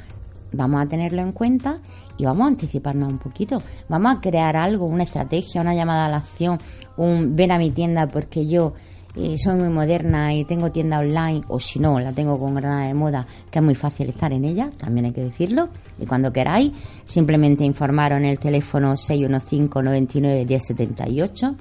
[0.52, 1.80] Vamos a tenerlo en cuenta
[2.16, 3.62] y vamos a anticiparnos un poquito.
[3.88, 6.58] Vamos a crear algo, una estrategia, una llamada a la acción,
[6.96, 8.74] un ven a mi tienda porque yo
[9.16, 12.86] eh, soy muy moderna y tengo tienda online, o si no, la tengo con Granada
[12.86, 15.70] de Moda, que es muy fácil estar en ella, también hay que decirlo.
[15.98, 16.72] Y cuando queráis,
[17.04, 21.56] simplemente informaros en el teléfono 615 99 1078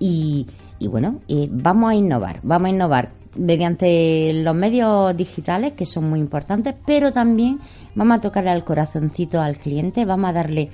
[0.00, 0.46] y
[0.80, 6.18] y bueno, vamos a innovar, vamos a innovar mediante los medios digitales que son muy
[6.20, 7.60] importantes, pero también
[7.94, 10.70] vamos a tocarle al corazoncito al cliente, vamos a darle,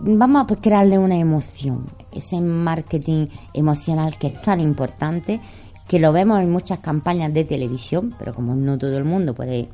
[0.00, 5.40] vamos a crearle una emoción, ese marketing emocional que es tan importante,
[5.88, 9.68] que lo vemos en muchas campañas de televisión, pero como no todo el mundo puede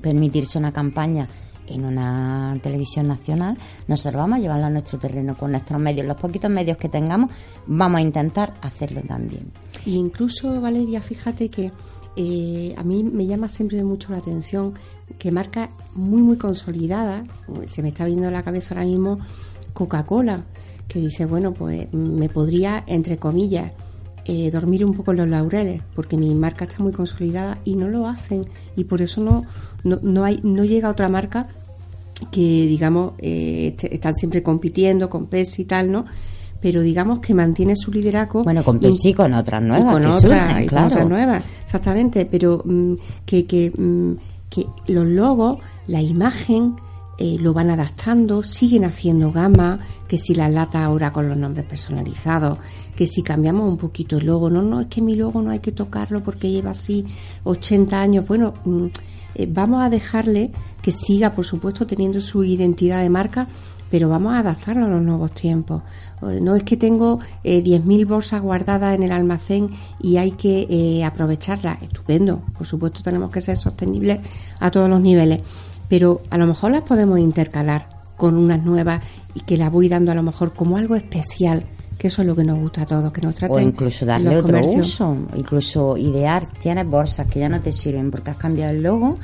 [0.00, 1.28] permitirse una campaña
[1.66, 3.56] en una televisión nacional,
[3.88, 7.30] nosotros vamos a llevarlo a nuestro terreno con nuestros medios, los poquitos medios que tengamos,
[7.66, 9.50] vamos a intentar hacerlo también.
[9.84, 11.72] Y incluso, Valeria, fíjate que
[12.16, 14.74] eh, a mí me llama siempre mucho la atención
[15.18, 17.24] que marca muy, muy consolidada,
[17.66, 19.18] se me está viendo la cabeza ahora mismo
[19.74, 20.44] Coca-Cola,
[20.88, 23.72] que dice, bueno, pues me podría, entre comillas,
[24.28, 28.08] eh, dormir un poco los laureles, porque mi marca está muy consolidada y no lo
[28.08, 28.44] hacen.
[28.76, 29.44] Y por eso no,
[29.84, 31.48] no, hay, no llega otra marca
[32.32, 36.06] que, digamos, eh, están siempre compitiendo con Pepsi y tal, ¿no?
[36.60, 38.42] Pero digamos que mantiene su liderazgo.
[38.42, 39.92] Bueno, con Pepsi y con otras nuevas.
[39.92, 42.26] con, otras, nuevas, exactamente.
[42.26, 42.94] Pero mm,
[43.24, 44.12] que, que, mm,
[44.48, 46.74] que los logos, la imagen,
[47.18, 51.64] eh, lo van adaptando, siguen haciendo gama, que si la lata ahora con los nombres
[51.64, 52.58] personalizados,
[52.94, 55.60] que si cambiamos un poquito el logo, no, no, es que mi logo no hay
[55.60, 57.04] que tocarlo porque lleva así
[57.44, 58.86] 80 años, bueno, mm,
[59.34, 60.50] eh, vamos a dejarle
[60.82, 63.48] que siga, por supuesto, teniendo su identidad de marca,
[63.90, 65.82] pero vamos a adaptarlo a los nuevos tiempos.
[66.20, 71.04] No es que tengo eh, 10.000 bolsas guardadas en el almacén y hay que eh,
[71.04, 71.82] aprovecharlas.
[71.82, 72.40] Estupendo.
[72.56, 74.20] Por supuesto, tenemos que ser sostenibles
[74.58, 75.42] a todos los niveles
[75.88, 79.02] pero a lo mejor las podemos intercalar con unas nuevas
[79.34, 81.64] y que las voy dando a lo mejor como algo especial,
[81.98, 83.56] que eso es lo que nos gusta a todos, que nos traten.
[83.56, 88.30] O incluso darle otro uso, incluso idear, tienes bolsas que ya no te sirven porque
[88.30, 89.18] has cambiado el logo,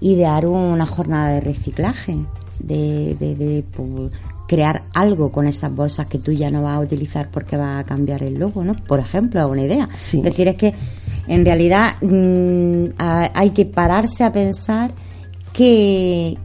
[0.00, 2.18] idear una jornada de reciclaje,
[2.58, 4.12] de, de, pues,
[4.46, 7.84] crear algo con esas bolsas que tú ya no vas a utilizar porque va a
[7.84, 8.74] cambiar el logo, ¿no?
[8.74, 9.88] Por ejemplo, una idea.
[9.94, 10.74] Es decir, es que
[11.26, 14.92] en realidad mm, hay que pararse a pensar
[15.54, 16.36] que,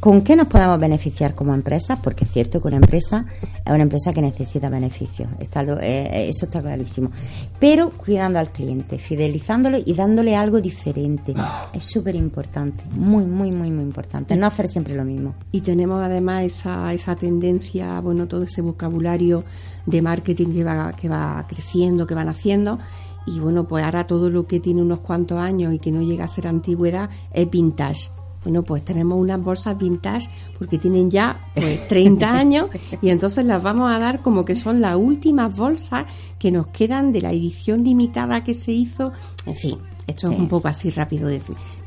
[0.00, 1.98] ¿Con qué nos podemos beneficiar como empresas?
[2.00, 6.28] Porque es cierto que una empresa es una empresa que necesita beneficios, está eh, eh,
[6.28, 7.10] eso está clarísimo.
[7.58, 11.34] Pero cuidando al cliente, fidelizándolo y dándole algo diferente.
[11.72, 14.36] Es súper importante, muy, muy, muy, muy importante.
[14.36, 15.34] No hacer siempre lo mismo.
[15.50, 19.42] Y tenemos además esa, esa tendencia, bueno, todo ese vocabulario
[19.84, 22.78] de marketing que va, que va creciendo, que van haciendo.
[23.28, 26.24] Y bueno, pues ahora todo lo que tiene unos cuantos años y que no llega
[26.24, 28.10] a ser antigüedad es vintage
[28.44, 32.70] bueno, pues tenemos unas bolsas vintage porque tienen ya pues, 30 años
[33.02, 36.06] y entonces las vamos a dar como que son las últimas bolsas
[36.38, 39.12] que nos quedan de la edición limitada que se hizo.
[39.44, 41.28] En fin, esto es un poco así rápido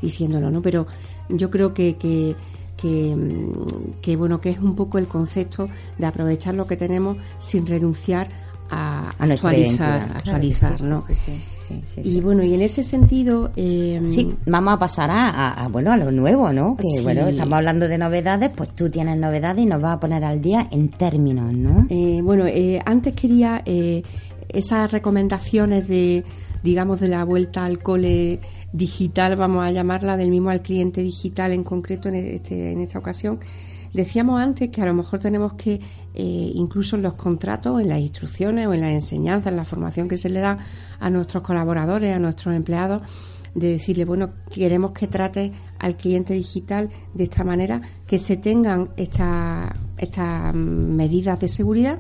[0.01, 0.61] diciéndolo, ¿no?
[0.61, 0.87] Pero
[1.29, 2.35] yo creo que, que
[2.81, 8.27] que, bueno que es un poco el concepto de aprovechar lo que tenemos sin renunciar
[8.71, 11.03] a, actualizar, actualizar, ¿no?
[12.03, 13.51] y bueno, y en ese sentido...
[13.55, 16.75] Eh, sí, vamos a pasar a, bueno, a lo nuevo, ¿no?
[16.75, 20.23] Que bueno, estamos hablando de novedades, pues tú tienes novedades y nos vas a poner
[20.23, 21.87] al día en términos, ¿no?
[21.89, 24.03] Eh, bueno, eh, antes quería eh,
[24.49, 26.23] esas recomendaciones de,
[26.63, 28.39] digamos, de la vuelta al cole
[28.73, 32.99] digital, vamos a llamarla, del mismo al cliente digital en concreto en, este, en esta
[32.99, 33.39] ocasión
[33.93, 35.81] Decíamos antes que a lo mejor tenemos que,
[36.13, 40.07] eh, incluso en los contratos, en las instrucciones o en las enseñanzas, en la formación
[40.07, 40.59] que se le da
[40.99, 43.01] a nuestros colaboradores, a nuestros empleados,
[43.53, 48.91] de decirle, bueno, queremos que trate al cliente digital de esta manera, que se tengan
[48.95, 51.99] estas estas medidas de seguridad,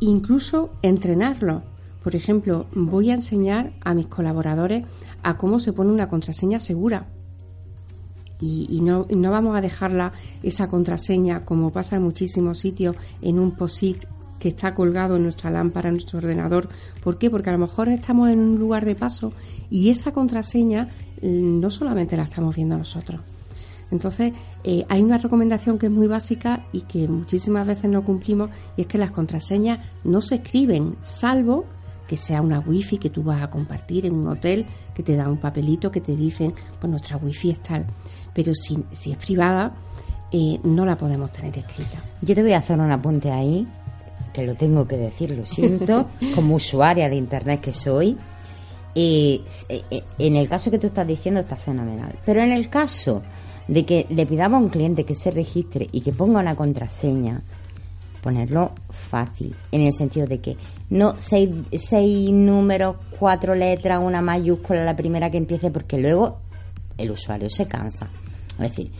[0.00, 1.62] incluso entrenarlo.
[2.02, 4.84] Por ejemplo, voy a enseñar a mis colaboradores
[5.22, 7.06] a cómo se pone una contraseña segura
[8.68, 13.52] y, no, no, vamos a dejarla esa contraseña como pasa en muchísimos sitios en un
[13.52, 14.04] POSIT
[14.38, 16.68] que está colgado en nuestra lámpara, en nuestro ordenador.
[17.02, 17.30] ¿Por qué?
[17.30, 19.32] Porque a lo mejor estamos en un lugar de paso
[19.70, 20.88] y esa contraseña
[21.22, 23.20] mm, no solamente la estamos viendo nosotros.
[23.90, 24.32] Entonces,
[24.64, 28.82] eh, hay una recomendación que es muy básica y que muchísimas veces no cumplimos y
[28.82, 31.66] es que las contraseñas no se escriben, salvo
[32.06, 35.28] que sea una wifi que tú vas a compartir en un hotel, que te da
[35.28, 37.86] un papelito que te dicen, pues nuestra wifi es tal.
[38.34, 39.74] Pero si, si es privada,
[40.32, 42.02] eh, no la podemos tener escrita.
[42.20, 43.66] Yo te voy a hacer un apunte ahí,
[44.32, 48.18] que lo tengo que decir, lo siento, como usuaria de Internet que soy.
[48.96, 49.42] Eh,
[50.18, 52.18] en el caso que tú estás diciendo está fenomenal.
[52.26, 53.22] Pero en el caso
[53.68, 57.42] de que le pidamos a un cliente que se registre y que ponga una contraseña,
[58.22, 60.56] ponerlo fácil, en el sentido de que
[60.90, 66.38] no seis, seis números, cuatro letras, una mayúscula la primera que empiece, porque luego
[66.96, 68.08] el usuario se cansa.
[68.58, 68.90] Es decir,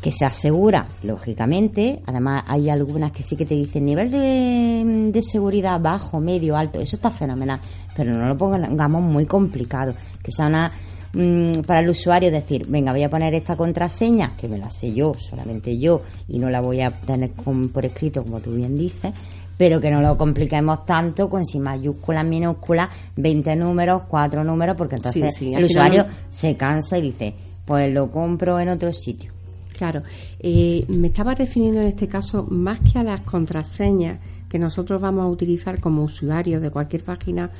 [0.00, 5.22] que se asegura, lógicamente, además hay algunas que sí que te dicen nivel de, de,
[5.22, 7.60] seguridad bajo, medio, alto, eso está fenomenal,
[7.94, 10.72] pero no lo pongamos muy complicado, que sea una
[11.14, 14.94] Mm, para el usuario decir, venga, voy a poner esta contraseña, que me la sé
[14.94, 19.12] yo, solamente yo, y no la voy a tener por escrito, como tú bien dices,
[19.58, 24.96] pero que no lo compliquemos tanto con sin mayúsculas, minúsculas, 20 números, 4 números, porque
[24.96, 27.34] entonces el usuario se cansa y dice,
[27.64, 29.32] pues lo compro en otro sitio.
[29.76, 30.02] Claro,
[30.38, 35.24] eh, me estaba refiriendo en este caso más que a las contraseñas que nosotros vamos
[35.24, 37.50] a utilizar como usuarios de cualquier página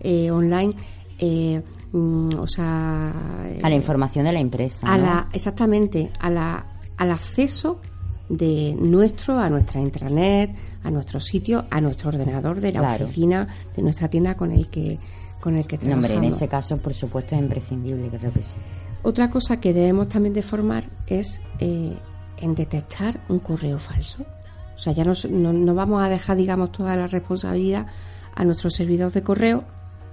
[0.00, 0.74] eh, online,
[1.18, 3.12] eh, Mm, o sea...
[3.62, 4.86] A la información de la empresa.
[4.90, 7.80] A la, exactamente, a la, al acceso
[8.28, 10.54] de nuestro a nuestra intranet,
[10.84, 13.46] a nuestro sitio, a nuestro ordenador de la oficina,
[13.76, 14.98] de nuestra tienda con el que
[15.38, 16.10] con el que trabajamos.
[16.10, 18.54] hombre, en ese caso, por supuesto, es imprescindible, creo que sí.
[19.02, 21.96] Otra cosa que debemos también de formar es eh,
[22.38, 24.24] en detectar un correo falso.
[24.74, 27.86] O sea, ya no, no, vamos a dejar, digamos, toda la responsabilidad
[28.34, 29.64] a nuestros servidores de correo,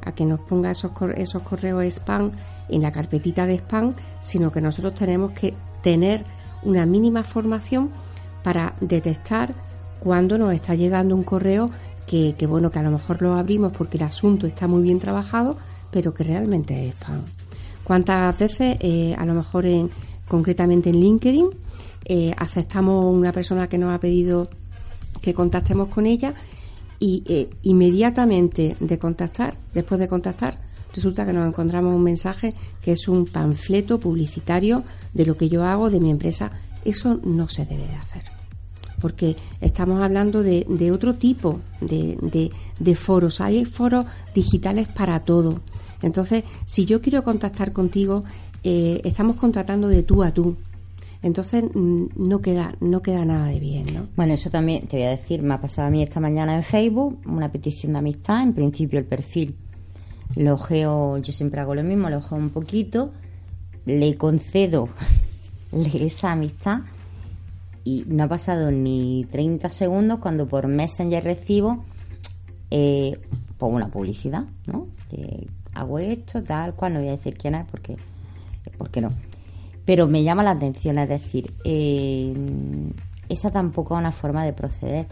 [0.04, 2.32] a que nos ponga esos, esos correos spam
[2.68, 6.26] en la carpetita de spam, sino que nosotros tenemos que tener
[6.64, 7.90] una mínima formación
[8.44, 9.54] para detectar
[10.00, 11.72] cuando nos está llegando un correo
[12.08, 15.58] que, bueno, que a lo mejor lo abrimos porque el asunto está muy bien trabajado,
[15.92, 17.22] pero que realmente es spam.
[17.90, 19.90] ¿Cuántas veces, eh, a lo mejor en,
[20.28, 21.48] concretamente en LinkedIn,
[22.06, 24.48] eh, aceptamos una persona que nos ha pedido
[25.24, 26.36] que contactemos con ella
[27.00, 30.60] y eh, inmediatamente de contactar, después de contactar,
[30.94, 34.84] resulta que nos encontramos un mensaje que es un panfleto publicitario
[35.16, 36.52] de lo que yo hago, de mi empresa.
[36.86, 38.39] Eso no se debe de hacer.
[39.00, 43.42] Porque estamos hablando de, otro tipo de, de, foros.
[43.42, 45.62] Hay foros digitales para todo.
[46.02, 48.24] Entonces, si yo quiero contactar contigo,
[48.64, 50.56] eh, estamos contratando de tú a tú.
[51.22, 54.08] Entonces mm, no queda, no queda nada de bien, ¿no?
[54.16, 56.64] Bueno, eso también te voy a decir, me ha pasado a mí esta mañana en
[56.64, 59.56] Facebook una petición de amistad, en principio el perfil
[60.36, 63.12] lo geo, yo siempre hago lo mismo, lo geo un poquito,
[63.86, 64.90] le concedo
[65.72, 66.82] esa amistad
[67.84, 71.84] y no ha pasado ni 30 segundos cuando por Messenger recibo
[72.72, 73.20] eh,
[73.58, 74.88] pues una publicidad, ¿no?
[75.74, 77.98] Hago esto, tal cual, no voy a decir quién es porque,
[78.78, 79.12] porque no.
[79.86, 82.34] Pero me llama la atención, es decir, eh,
[83.28, 85.08] esa tampoco es una forma de proceder.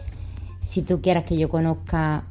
[0.60, 2.24] Si tú quieres que yo conozca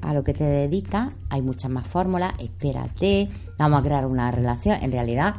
[0.00, 4.78] a lo que te dedicas, hay muchas más fórmulas, espérate, vamos a crear una relación.
[4.82, 5.36] En realidad,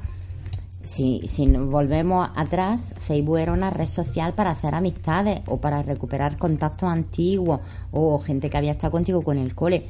[0.88, 6.38] si, si volvemos atrás, Facebook era una red social para hacer amistades o para recuperar
[6.38, 7.60] contactos antiguos
[7.92, 9.84] o gente que había estado contigo con el cole.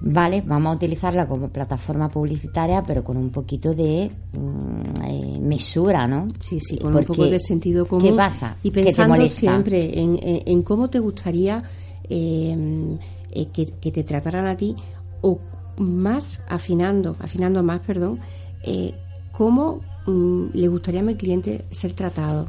[0.00, 6.06] Vale, vamos a utilizarla como plataforma publicitaria, pero con un poquito de mm, eh, mesura,
[6.06, 6.28] ¿no?
[6.38, 8.10] Sí, sí, con un poco de sentido común.
[8.10, 8.56] ¿Qué pasa?
[8.62, 11.64] Y pensando siempre en, cómo te gustaría
[12.08, 12.96] em,
[13.32, 14.76] eh, que, te trataran a ti,
[15.22, 15.40] o
[15.78, 18.20] más afinando, afinando más, perdón,
[18.62, 18.94] eh,
[19.36, 22.48] cómo mm, le gustaría a mi cliente ser tratado,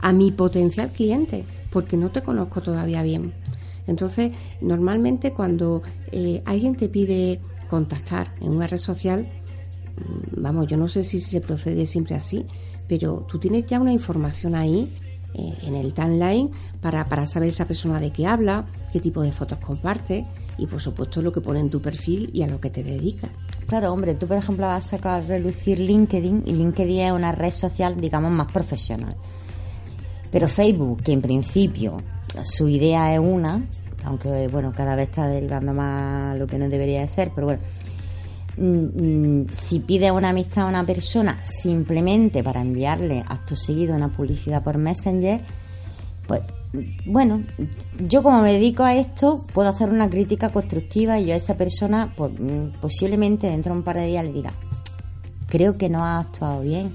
[0.00, 3.34] a mi potencial cliente, porque no te conozco todavía bien.
[3.86, 5.82] Entonces, normalmente cuando
[6.12, 9.28] eh, alguien te pide contactar en una red social,
[9.96, 12.46] mm, vamos, yo no sé si se procede siempre así,
[12.88, 14.88] pero tú tienes ya una información ahí
[15.34, 19.32] eh, en el timeline para, para saber esa persona de qué habla, qué tipo de
[19.32, 20.24] fotos comparte
[20.58, 23.30] y por supuesto lo que pone en tu perfil y a lo que te dedicas.
[23.70, 27.30] Claro, hombre, tú por ejemplo vas a sacar a relucir LinkedIn y LinkedIn es una
[27.30, 29.14] red social, digamos, más profesional.
[30.32, 32.02] Pero Facebook, que en principio
[32.42, 33.64] su idea es una,
[34.02, 37.62] aunque bueno, cada vez está derivando más lo que no debería de ser, pero bueno,
[38.56, 44.08] mm, mm, si pide una amistad a una persona simplemente para enviarle acto seguido una
[44.08, 45.42] publicidad por Messenger,
[46.26, 46.40] pues
[47.06, 47.44] bueno,
[47.98, 51.56] yo como me dedico a esto, puedo hacer una crítica constructiva y yo a esa
[51.56, 54.52] persona pues, mm, posiblemente dentro de un par de días le diga,
[55.48, 56.90] creo que no ha actuado bien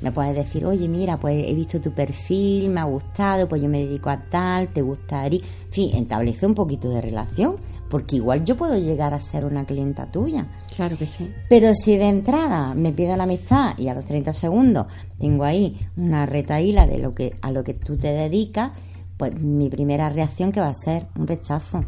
[0.00, 3.68] me puedes decir, oye, mira, pues he visto tu perfil, me ha gustado, pues yo
[3.68, 5.40] me dedico a tal, te gustaría.
[5.40, 7.56] En fin, establece un poquito de relación,
[7.90, 10.46] porque igual yo puedo llegar a ser una clienta tuya.
[10.76, 11.32] Claro que sí.
[11.48, 14.86] Pero si de entrada me pide la amistad y a los 30 segundos
[15.18, 18.70] tengo ahí una retaíla de lo que, a lo que tú te dedicas,
[19.18, 21.84] pues mi primera reacción que va a ser un rechazo.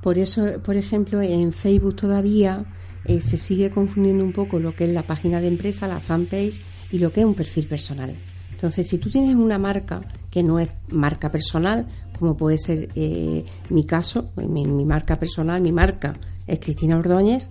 [0.00, 2.64] Por eso, por ejemplo, en Facebook todavía
[3.04, 6.62] eh, se sigue confundiendo un poco lo que es la página de empresa, la fanpage
[6.92, 8.14] y lo que es un perfil personal.
[8.52, 10.00] Entonces, si tú tienes una marca
[10.30, 11.86] que no es marca personal,
[12.18, 16.14] como puede ser eh, mi caso, mi, marca personal, mi marca
[16.46, 17.50] es Cristina Ordóñez,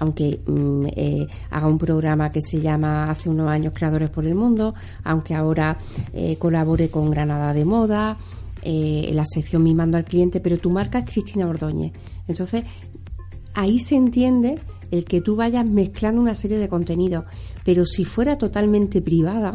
[0.00, 4.34] aunque mm, eh, haga un programa que se llama hace unos años Creadores por el
[4.34, 5.76] Mundo, aunque ahora
[6.12, 8.16] eh, colabore con Granada de Moda,
[8.62, 11.92] en la sección Mimando al Cliente, pero tu marca es Cristina Ordóñez.
[12.26, 12.64] Entonces,
[13.54, 14.58] ahí se entiende
[14.90, 17.24] el que tú vayas mezclando una serie de contenidos.
[17.64, 19.54] Pero si fuera totalmente privada,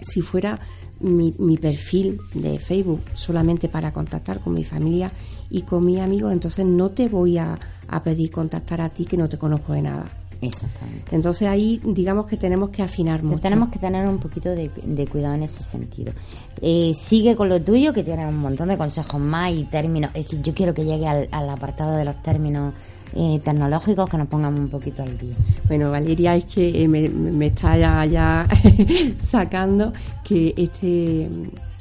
[0.00, 0.60] si fuera
[1.00, 5.12] mi, perfil de Facebook solamente para contactar con mi familia
[5.50, 7.58] y con mis amigos, entonces no te voy a,
[8.04, 10.04] pedir contactar a ti que no te conozco de nada.
[10.40, 11.16] Exactamente.
[11.16, 13.40] Entonces ahí digamos que tenemos que afinar mucho.
[13.40, 14.70] Tenemos que tener un poquito de,
[15.10, 16.12] cuidado en ese sentido.
[16.60, 20.10] Eh, sigue con lo tuyo, que tienes un montón de consejos más y términos.
[20.14, 22.74] Es que yo quiero que llegue al apartado de los términos
[23.14, 25.34] eh, tecnológicos que nos pongamos un poquito al día.
[25.66, 28.46] Bueno, Valeria, es que eh, me, está ya,
[29.18, 31.28] sacando que este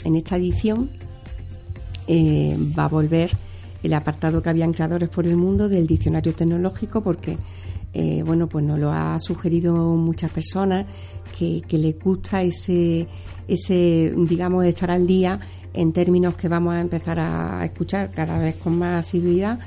[0.04, 0.90] en esta edición
[2.08, 3.32] eh, va a volver
[3.84, 7.38] el apartado que habían creadores por el mundo del diccionario tecnológico porque
[8.26, 10.86] bueno pues nos lo ha sugerido muchas personas
[11.38, 13.08] que, que les gusta ese
[13.48, 15.40] ese digamos estar al día
[15.74, 19.60] en términos que vamos a empezar a escuchar cada vez con más asiduidad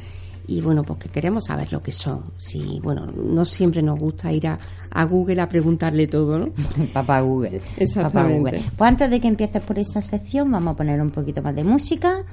[0.51, 2.25] y bueno, pues que queremos saber lo que son.
[2.37, 6.49] Si, bueno, no siempre nos gusta ir a, Google a preguntarle todo, ¿no?
[6.93, 7.61] Papá Google.
[7.77, 8.65] Exactamente.
[8.77, 11.63] Pues antes de que empieces por esa sección, vamos a poner un poquito más de
[11.63, 12.25] música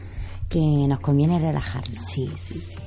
[0.49, 1.85] que nos conviene relajar.
[1.87, 2.86] Sí, sí, sí.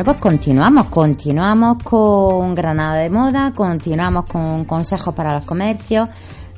[0.00, 6.08] Bueno, pues continuamos, continuamos con Granada de Moda, continuamos con consejos para los comercios,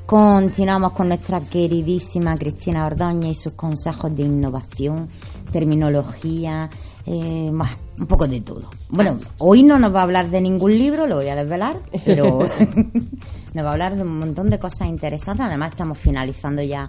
[0.07, 5.09] continuamos con nuestra queridísima Cristina Ordóñez y sus consejos de innovación,
[5.51, 6.71] terminología,
[7.05, 8.71] eh, más, un poco de todo.
[8.91, 11.75] Bueno, hoy no nos va a hablar de ningún libro, lo voy a desvelar,
[12.05, 12.39] pero
[13.55, 15.47] nos va a hablar de un montón de cosas interesantes.
[15.47, 16.89] Además, estamos finalizando ya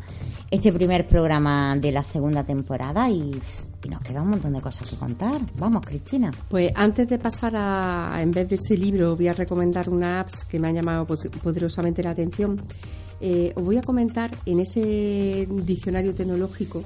[0.52, 3.42] este primer programa de la segunda temporada y,
[3.84, 5.42] y nos queda un montón de cosas que contar.
[5.58, 6.32] Vamos, Cristina.
[6.50, 10.46] Pues antes de pasar a, en vez de ese libro, voy a recomendar una apps
[10.46, 12.58] que me han llamado poderosamente la atención.
[13.20, 16.84] Eh, os voy a comentar en ese diccionario tecnológico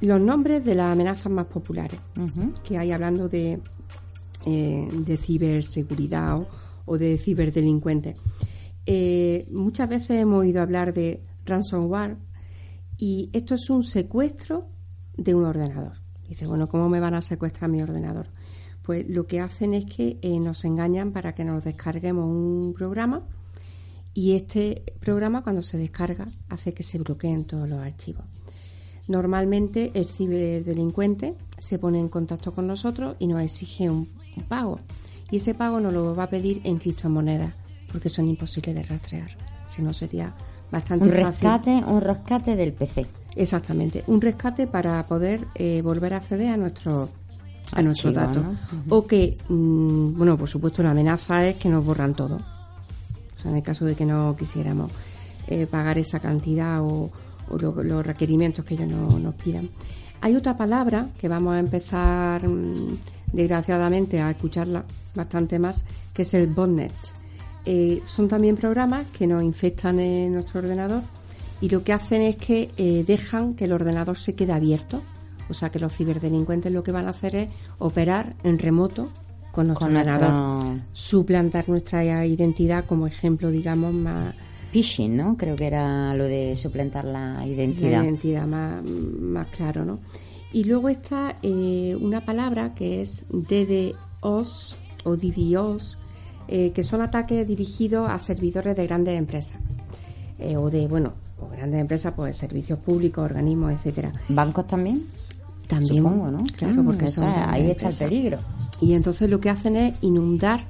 [0.00, 2.00] los nombres de las amenazas más populares
[2.66, 3.60] que hay hablando de,
[4.46, 6.48] eh, de ciberseguridad o,
[6.86, 8.16] o de ciberdelincuentes.
[8.86, 12.16] Eh, muchas veces hemos oído hablar de ransomware
[12.96, 14.66] y esto es un secuestro
[15.16, 15.92] de un ordenador.
[16.28, 18.28] Dice, bueno, ¿cómo me van a secuestrar mi ordenador?
[18.82, 23.22] Pues lo que hacen es que eh, nos engañan para que nos descarguemos un programa
[24.14, 28.24] y este programa cuando se descarga hace que se bloqueen todos los archivos.
[29.08, 34.78] Normalmente el ciberdelincuente se pone en contacto con nosotros y nos exige un, un pago.
[35.30, 37.54] Y ese pago nos lo va a pedir en criptomonedas,
[37.92, 39.30] porque son imposibles de rastrear.
[39.66, 40.34] Si no sería
[40.70, 41.26] bastante Un fácil.
[41.26, 43.06] rescate, un rescate del PC.
[43.36, 47.08] Exactamente, un rescate para poder eh, volver a acceder a nuestro
[47.72, 48.42] a nuestros datos.
[48.42, 48.56] ¿no?
[48.88, 52.36] O que, mm, bueno, por supuesto, la amenaza es que nos borran todo.
[52.36, 54.90] O sea, en el caso de que no quisiéramos
[55.46, 57.10] eh, pagar esa cantidad o,
[57.48, 59.68] o lo- los requerimientos que ellos no- nos pidan.
[60.20, 62.98] Hay otra palabra que vamos a empezar, mm,
[63.32, 66.92] desgraciadamente, a escucharla bastante más, que es el botnet.
[67.64, 71.02] Eh, son también programas que nos infectan en nuestro ordenador
[71.60, 75.02] y lo que hacen es que eh, dejan que el ordenador se quede abierto.
[75.48, 77.48] O sea que los ciberdelincuentes lo que van a hacer es
[77.78, 79.10] operar en remoto
[79.52, 80.30] con nuestro Con ordenador.
[80.30, 84.34] nuestro Suplantar nuestra identidad como ejemplo, digamos, más,
[84.70, 85.36] phishing, ¿no?
[85.36, 87.98] Creo que era lo de suplantar la identidad.
[87.98, 89.98] la identidad más, más claro, ¿no?
[90.52, 95.98] Y luego está eh, una palabra que es DDoS o DDoS,
[96.48, 99.58] eh, que son ataques dirigidos a servidores de grandes empresas.
[100.38, 104.12] Eh, o de, bueno, o grandes empresas, pues servicios públicos, organismos, etcétera.
[104.28, 105.04] ¿Bancos también?
[105.66, 106.44] También, Supongo, ¿no?
[106.56, 108.38] Claro, porque eso ahí está el peligro.
[108.80, 110.60] Y entonces lo que hacen es inundar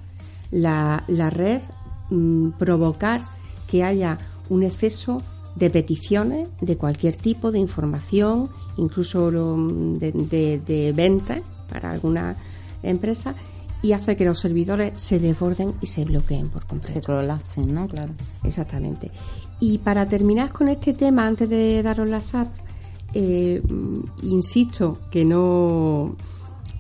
[0.51, 1.63] la, la red,
[2.11, 3.23] mm, provocar
[3.67, 4.19] que haya
[4.49, 5.23] un exceso
[5.57, 11.91] de peticiones de cualquier tipo de información, incluso lo, mm, de, de, de ventas para
[11.91, 12.37] algunas
[12.83, 13.37] empresas,
[13.83, 17.01] y hace que los servidores se desborden y se bloqueen por Se completo.
[17.07, 17.89] colapsen, ¿no?
[17.89, 18.13] Claro.
[18.45, 19.11] Exactamente.
[19.59, 22.63] Y para terminar con este tema, antes de daros las apps,
[23.15, 26.17] eh, mm, insisto que no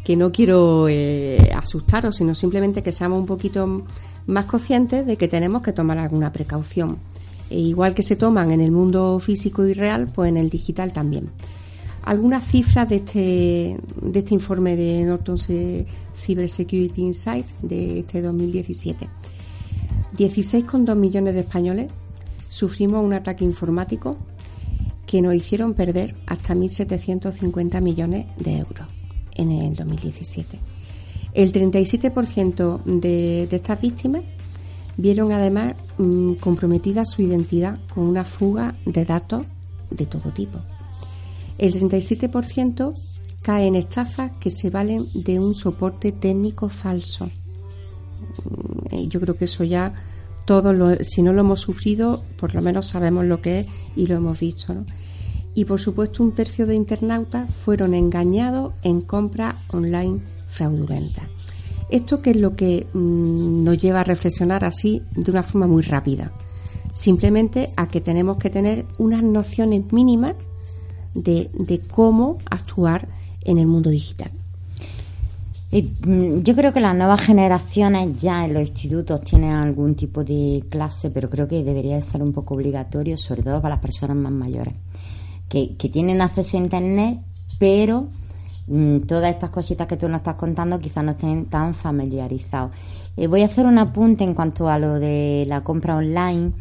[0.04, 3.84] que no quiero eh, asustaros, sino simplemente que seamos un poquito
[4.26, 6.98] más conscientes de que tenemos que tomar alguna precaución.
[7.50, 10.92] E igual que se toman en el mundo físico y real, pues en el digital
[10.92, 11.30] también.
[12.02, 19.08] Algunas cifras de este, de este informe de Norton Cyber Security Insight de este 2017.
[20.16, 21.90] 16,2 millones de españoles
[22.48, 24.16] sufrimos un ataque informático
[25.06, 28.86] que nos hicieron perder hasta 1.750 millones de euros
[29.34, 30.58] en el 2017.
[31.32, 34.22] El 37% de, de estas víctimas
[34.96, 39.44] vieron además mm, comprometida su identidad con una fuga de datos
[39.90, 40.58] de todo tipo.
[41.60, 42.94] El 37%
[43.42, 47.26] cae en estafas que se valen de un soporte técnico falso.
[47.26, 49.92] Mm, Yo creo que eso ya
[50.44, 54.06] todos, lo- si no lo hemos sufrido, por lo menos sabemos lo que es y
[54.06, 54.74] lo hemos visto.
[54.74, 54.84] ¿no?
[55.54, 61.24] Y por supuesto, un tercio de internautas fueron engañados en compras online fraudulentas.
[61.90, 65.82] Esto que es lo que mm, nos lleva a reflexionar así de una forma muy
[65.82, 66.32] rápida.
[66.92, 70.34] Simplemente a que tenemos que tener unas nociones mínimas
[71.14, 73.08] de, de cómo actuar
[73.42, 74.30] en el mundo digital.
[75.72, 80.64] Mm, yo creo que las nuevas generaciones ya en los institutos tienen algún tipo de
[80.68, 84.16] clase, pero creo que debería de ser un poco obligatorio, sobre todo para las personas
[84.16, 84.74] más mayores,
[85.48, 87.20] que, que tienen acceso a Internet,
[87.60, 88.08] pero
[88.66, 92.72] mm, todas estas cositas que tú nos estás contando quizás no estén tan familiarizados.
[93.16, 96.52] Eh, voy a hacer un apunte en cuanto a lo de la compra online,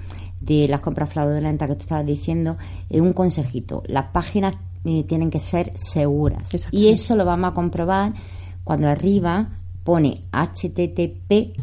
[0.42, 2.58] de las compras fraudulentas que tú estabas diciendo,
[2.90, 3.84] eh, un consejito.
[3.88, 6.50] Las páginas eh, tienen que ser seguras.
[6.72, 8.14] Y eso lo vamos a comprobar
[8.64, 11.56] cuando arriba pone HTTPS.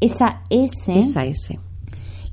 [0.00, 1.58] Esa S Esa S.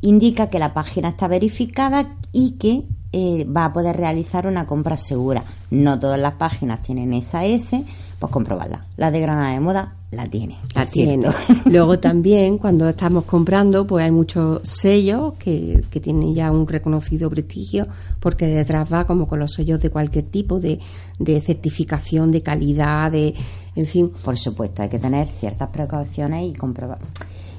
[0.01, 4.97] indica que la página está verificada y que eh, va a poder realizar una compra
[4.97, 5.43] segura.
[5.71, 7.83] No todas las páginas tienen esa S,
[8.19, 8.85] pues comprobarla.
[8.97, 10.57] La de Granada de Moda la tiene.
[10.73, 11.19] La tiene.
[11.65, 17.29] Luego también cuando estamos comprando, pues hay muchos sellos que, que tienen ya un reconocido
[17.29, 17.87] prestigio,
[18.19, 20.79] porque detrás va como con los sellos de cualquier tipo de,
[21.19, 23.33] de certificación, de calidad, de,
[23.75, 24.11] en fin.
[24.23, 26.99] Por supuesto, hay que tener ciertas precauciones y comprobar.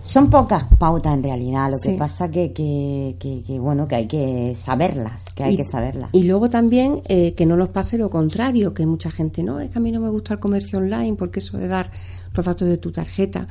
[0.09, 4.07] Son pocas pautas en realidad, lo que pasa que, que, que, que, bueno, que hay
[4.07, 6.09] que saberlas, que hay y, que saberlas.
[6.15, 9.69] Y luego también eh, que no nos pase lo contrario, que mucha gente no, es
[9.69, 11.91] que a mí no me gusta el comercio online porque eso de dar
[12.33, 13.49] los datos de tu tarjeta.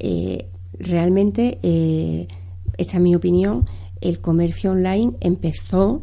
[0.00, 0.48] Eh,
[0.80, 2.26] realmente, eh,
[2.76, 3.68] esta es mi opinión,
[4.00, 6.02] el comercio online empezó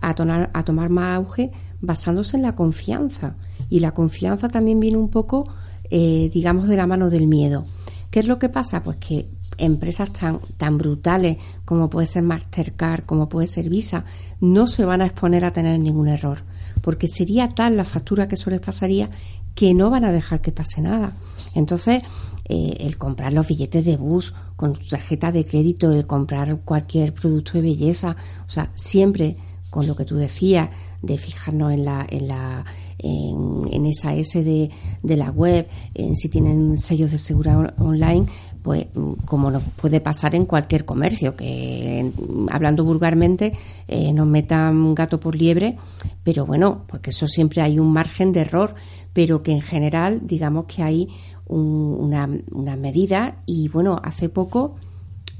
[0.00, 1.50] a, tonar- a tomar más auge
[1.80, 3.34] basándose en la confianza.
[3.68, 5.48] Y la confianza también viene un poco,
[5.90, 7.64] eh, digamos, de la mano del miedo.
[8.12, 8.82] ¿Qué es lo que pasa?
[8.84, 9.26] Pues que
[9.58, 14.04] empresas tan, tan brutales como puede ser Mastercard, como puede ser Visa,
[14.40, 16.38] no se van a exponer a tener ningún error,
[16.80, 19.10] porque sería tal la factura que eso les pasaría
[19.54, 21.16] que no van a dejar que pase nada.
[21.54, 22.02] Entonces,
[22.48, 27.52] eh, el comprar los billetes de bus con tarjeta de crédito, el comprar cualquier producto
[27.54, 29.36] de belleza, o sea, siempre
[29.70, 30.70] con lo que tú decías,
[31.02, 32.64] de fijarnos en la, en la,
[32.98, 34.70] en, en esa S de,
[35.02, 38.26] de la web, en si tienen sellos de seguridad on- online,
[38.68, 38.86] pues
[39.24, 42.12] como nos puede pasar en cualquier comercio, que
[42.50, 43.54] hablando vulgarmente
[43.88, 45.78] eh, nos metan gato por liebre,
[46.22, 48.74] pero bueno, porque eso siempre hay un margen de error,
[49.14, 51.08] pero que en general digamos que hay
[51.46, 53.38] un- una, una medida.
[53.46, 54.74] Y bueno, hace poco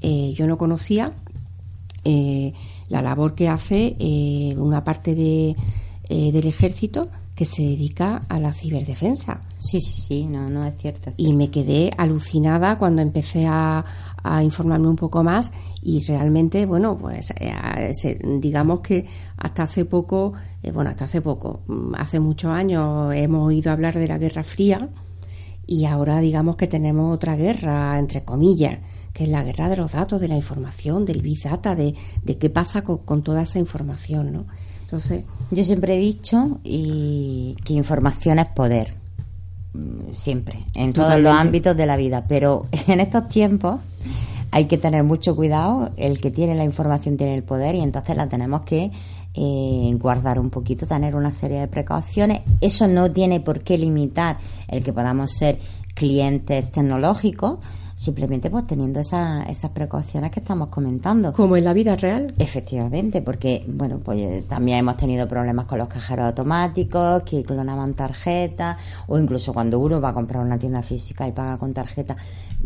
[0.00, 1.12] eh, yo no conocía
[2.04, 2.54] eh,
[2.88, 5.54] la labor que hace eh, una parte de,
[6.08, 9.42] del ejército que se dedica a la ciberdefensa.
[9.60, 11.10] Sí, sí, sí, no, no es cierto.
[11.10, 13.84] es Y me quedé alucinada cuando empecé a,
[14.24, 20.32] a informarme un poco más y realmente, bueno, pues eh, digamos que hasta hace poco,
[20.64, 24.42] eh, bueno, hasta hace poco, mm, hace muchos años hemos oído hablar de la Guerra
[24.42, 24.88] Fría
[25.64, 28.80] y ahora digamos que tenemos otra guerra, entre comillas,
[29.12, 32.36] que es la guerra de los datos, de la información, del Big Data, de, de
[32.36, 34.46] qué pasa con, con toda esa información, ¿no?
[34.88, 38.94] Entonces, Yo siempre he dicho y que información es poder.
[39.74, 42.24] Mm, Siempre, en todos los ámbitos de la vida.
[42.26, 43.80] Pero en estos tiempos
[44.50, 45.90] hay que tener mucho cuidado.
[45.98, 48.90] El que tiene la información tiene el poder y entonces la tenemos que
[49.34, 52.40] eh, guardar un poquito, tener una serie de precauciones.
[52.62, 55.58] Eso no tiene por qué limitar el que podamos ser
[55.94, 57.58] clientes tecnológicos,
[57.98, 61.32] simplemente pues teniendo esa- esas precauciones que estamos comentando.
[61.32, 65.78] como en la vida real, Efectivamente, porque bueno, pues eh, también hemos tenido problemas con
[65.78, 68.76] los cajeros automáticos, que clonaban tarjetas,
[69.08, 72.16] o incluso cuando uno va a comprar una tienda física y paga con tarjeta.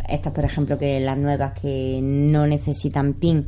[0.07, 3.47] Estas, por ejemplo, que las nuevas que no necesitan PIN,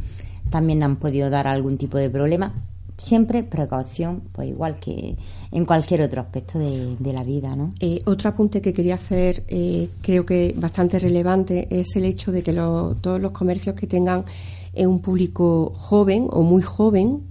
[0.51, 2.53] también han podido dar algún tipo de problema.
[2.97, 5.17] Siempre precaución, pues igual que
[5.51, 7.71] en cualquier otro aspecto de, la vida, ¿no?
[7.81, 12.43] Eh, otro apunte que quería hacer, eh, creo que bastante relevante, es el hecho de
[12.43, 14.25] que todos los comercios que tengan
[14.73, 17.23] eh, un público joven o muy joven,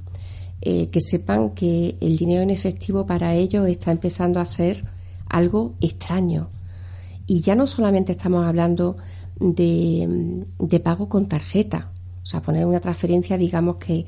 [0.62, 4.86] eh, que sepan que el dinero en efectivo para ellos está empezando a ser
[5.28, 6.50] algo extraño.
[7.26, 8.96] Y ya no solamente estamos hablando
[9.40, 11.92] de pago con tarjeta,
[12.22, 14.06] o sea, poner una transferencia, digamos que,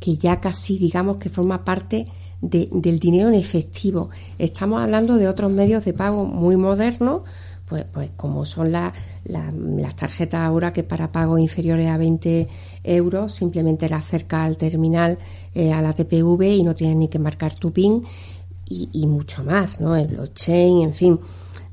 [0.00, 2.06] que ya casi, digamos que forma parte
[2.40, 4.10] de- del dinero en efectivo.
[4.38, 7.22] Estamos hablando de otros medios de pago muy modernos,
[7.66, 8.94] pues, pues como son la-
[9.24, 12.48] la- las tarjetas ahora que para pagos inferiores a 20
[12.84, 15.18] euros simplemente la acerca al terminal,
[15.54, 18.04] eh, a la TPV y no tienes ni que marcar tu PIN
[18.70, 19.96] y, y mucho más, ¿no?
[19.96, 21.20] El blockchain, en fin.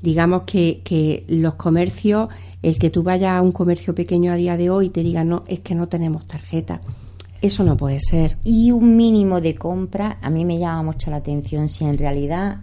[0.02, 2.28] Digamos que, que los comercios,
[2.62, 5.28] el que tú vayas a un comercio pequeño a día de hoy y te digan,
[5.28, 6.80] no, es que no tenemos tarjeta.
[7.46, 8.38] Eso no puede ser.
[8.42, 12.56] Y un mínimo de compra, a mí me llama mucho la atención si en realidad,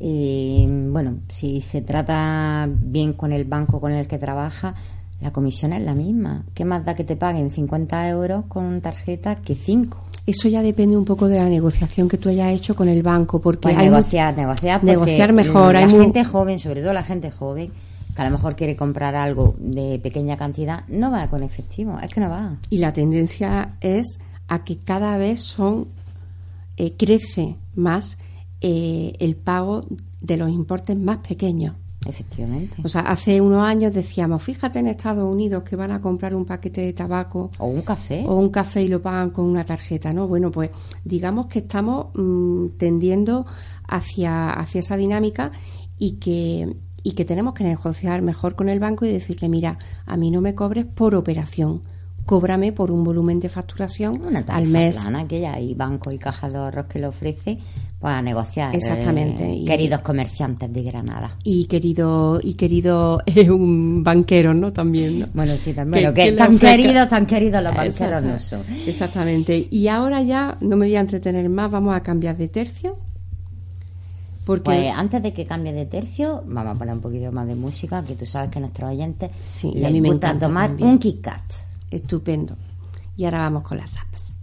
[0.00, 4.74] eh, bueno, si se trata bien con el banco con el que trabaja,
[5.20, 6.44] la comisión es la misma.
[6.54, 9.96] ¿Qué más da que te paguen 50 euros con tarjeta que 5?
[10.26, 13.40] Eso ya depende un poco de la negociación que tú hayas hecho con el banco,
[13.40, 15.74] porque Pues hay negociar, negociar, porque negociar mejor.
[15.74, 17.70] La hay gente joven, sobre todo la gente joven,
[18.16, 22.12] que a lo mejor quiere comprar algo de pequeña cantidad, no va con efectivo, es
[22.12, 22.56] que no va.
[22.70, 25.88] y la tendencia es a que cada vez son
[26.78, 28.18] eh, crece más
[28.60, 29.84] eh, el pago
[30.20, 31.74] de los importes más pequeños.
[32.06, 32.76] Efectivamente.
[32.84, 36.44] O sea, hace unos años decíamos, fíjate en Estados Unidos que van a comprar un
[36.44, 38.24] paquete de tabaco O un café.
[38.26, 40.28] o un café y lo pagan con una tarjeta, ¿no?
[40.28, 40.70] Bueno, pues
[41.04, 43.44] digamos que estamos mm, tendiendo
[43.88, 45.50] hacia, hacia esa dinámica
[45.98, 46.76] y que,
[47.08, 50.40] y que tenemos que negociar mejor con el banco y decirle, mira, a mí no
[50.40, 51.82] me cobres por operación,
[52.24, 54.96] cóbrame por un volumen de facturación Una al mes.
[54.96, 57.58] plana que ya hay bancos y cajas de ahorros que lo ofrece
[58.00, 58.74] para negociar.
[58.74, 59.44] Exactamente.
[59.44, 61.36] eh, Y- queridos comerciantes de Granada.
[61.44, 64.72] Y querido, y querido eh, un banquero, ¿no?
[64.72, 65.26] También, ¿no?
[65.32, 66.12] Bueno, sí, también.
[66.12, 68.62] Que- que, tan queridos, tan queridos los banqueros no son.
[68.84, 69.68] Exactamente.
[69.70, 72.98] Y ahora ya no me voy a entretener más, vamos a cambiar de tercio.
[74.46, 77.56] Porque Pues antes de que cambie de tercio, vamos a poner un poquito más de
[77.56, 80.68] música, que tú sabes que nuestros oyentes Sí, y a mí me gusta encanta tomar
[80.68, 80.88] también.
[80.90, 81.42] un Kit Kat.
[81.90, 82.56] estupendo.
[83.16, 84.35] Y ahora vamos con las apps.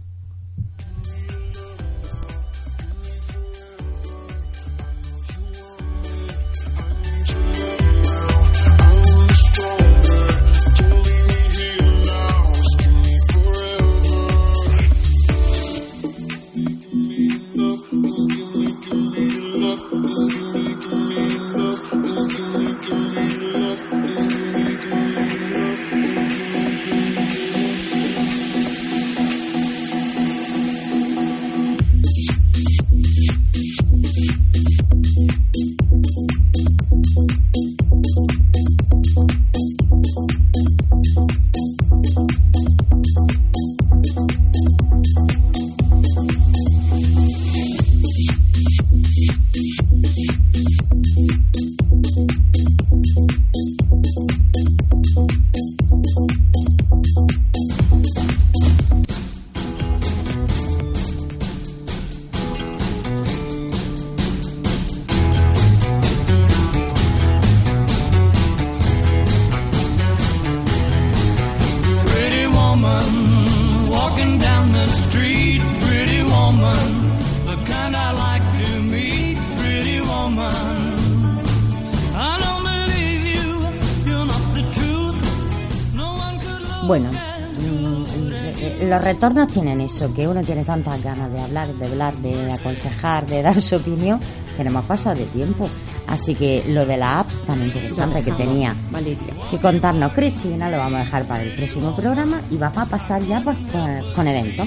[89.14, 93.42] Retornos tienen eso, que uno tiene tantas ganas de hablar, de hablar, de aconsejar, de
[93.42, 94.18] dar su opinión,
[94.56, 95.68] que no hemos pasado de tiempo.
[96.08, 99.32] Así que lo de las apps tan interesante que tenía Valeria.
[99.50, 103.22] que contarnos Cristina lo vamos a dejar para el próximo programa y vamos a pasar
[103.22, 104.66] ya pues, con, con eventos.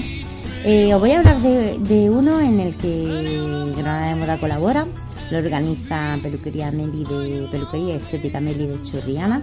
[0.64, 4.86] Eh, os voy a hablar de, de uno en el que Granada de Moda colabora,
[5.30, 9.42] lo organiza Peluquería Meli de Peluquería Estética Meli de Churriana.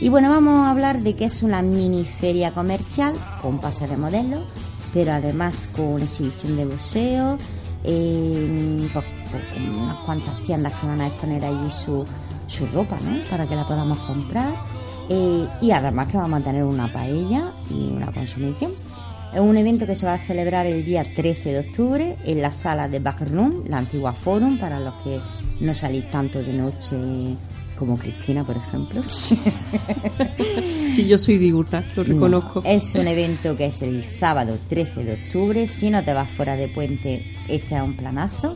[0.00, 3.98] Y bueno, vamos a hablar de que es una mini feria comercial con pase de
[3.98, 4.44] modelos,
[4.94, 7.36] pero además con exhibición de museo,
[7.84, 12.06] eh, pues, pues, unas cuantas tiendas que van a exponer allí su,
[12.46, 13.22] su ropa, ¿no?
[13.28, 14.54] Para que la podamos comprar.
[15.10, 18.72] Eh, y además que vamos a tener una paella y una consumición.
[19.34, 22.50] Es un evento que se va a celebrar el día 13 de octubre en la
[22.50, 25.20] sala de Backroom, la antigua Forum, para los que
[25.60, 27.36] no salís tanto de noche
[27.80, 29.02] como Cristina, por ejemplo.
[29.08, 29.40] Sí,
[31.08, 32.60] yo soy diurna, lo reconozco.
[32.60, 35.66] No, es un evento que es el sábado 13 de octubre.
[35.66, 38.54] Si no te vas fuera de puente, este es un planazo.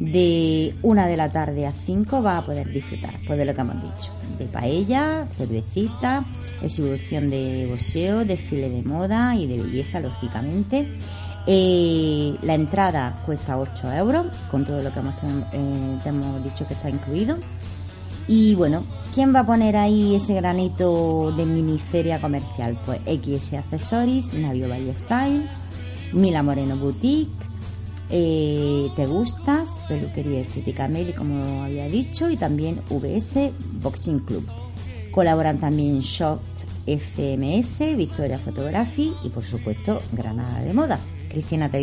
[0.00, 3.60] De una de la tarde a 5 vas a poder disfrutar, pues de lo que
[3.60, 4.10] hemos dicho.
[4.38, 6.24] De paella, cervecita,
[6.62, 10.88] exhibición de boxeo, desfile de moda y de belleza, lógicamente.
[11.46, 15.14] Eh, la entrada cuesta 8 euros, con todo lo que hemos,
[15.52, 17.36] eh, te hemos dicho que está incluido.
[18.28, 22.78] Y bueno, ¿quién va a poner ahí ese granito de mini feria comercial?
[22.84, 25.48] Pues XS Accessories, Navio Valle Style,
[26.12, 27.32] Mila Moreno Boutique,
[28.10, 33.52] eh, Te Gustas, Peluquería Estética Meli, como había dicho, y también VS
[33.82, 34.46] Boxing Club.
[35.10, 36.40] Colaboran también Shot
[36.86, 40.98] FMS, Victoria Photography y por supuesto Granada de Moda.
[41.28, 41.80] Cristina, ¿te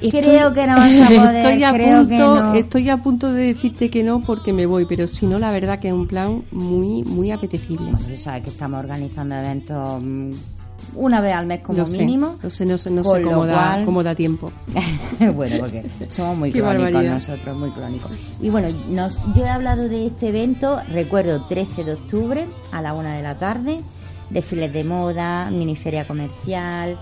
[0.00, 0.20] viene?
[0.20, 1.36] creo que no vas a poder.
[1.36, 2.54] Estoy a, creo que punto, no.
[2.54, 5.78] estoy a punto de decirte que no porque me voy, pero si no, la verdad
[5.78, 7.92] que es un plan muy, muy apetecible.
[7.92, 10.32] Bueno, sabes que estamos organizando eventos mm,
[10.94, 12.36] una vez al mes como sé, mínimo.
[12.42, 14.52] Lo sé, no sé, no sé cómo, da, cómo da tiempo.
[15.34, 17.14] bueno, porque somos muy crónicos barbaridad.
[17.14, 18.10] nosotros, muy crónicos.
[18.40, 22.94] Y bueno, nos, yo he hablado de este evento, recuerdo 13 de octubre a la
[22.94, 23.82] una de la tarde,
[24.30, 26.98] desfiles de moda, miniferia comercial,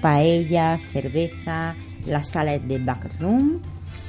[0.00, 1.74] paella, cerveza,
[2.06, 3.58] las salas de Backroom,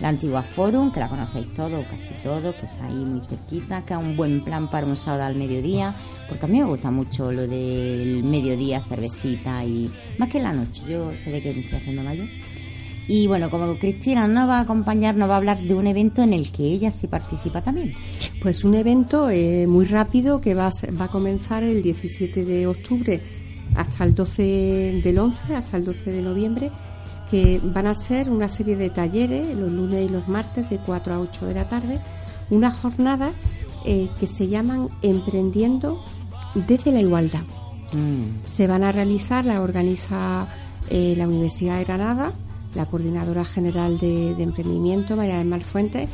[0.01, 3.93] la antigua Forum, que la conocéis todos, casi todos, que está ahí muy cerquita, que
[3.93, 5.93] es un buen plan para un sábado al mediodía,
[6.27, 10.81] porque a mí me gusta mucho lo del mediodía, cervecita y más que la noche,
[10.89, 12.27] yo se ve que me estoy haciendo mayor.
[13.05, 16.23] Y bueno, como Cristina nos va a acompañar, nos va a hablar de un evento
[16.23, 17.93] en el que ella sí participa también.
[18.41, 22.45] Pues un evento eh, muy rápido que va a, ser- va a comenzar el 17
[22.45, 23.19] de octubre
[23.75, 26.71] hasta el 12 del 11, hasta el 12 de noviembre,
[27.33, 31.15] que van a ser una serie de talleres los lunes y los martes de 4
[31.15, 31.99] a 8 de la tarde,
[32.51, 33.31] una jornada
[33.85, 35.99] eh, que se llaman Emprendiendo
[36.53, 37.41] desde la Igualdad.
[38.43, 40.47] Se van a realizar, la organiza
[40.91, 42.31] eh, la Universidad de Granada,
[42.75, 46.07] la coordinadora general de, de emprendimiento, María del Mar Fuentes,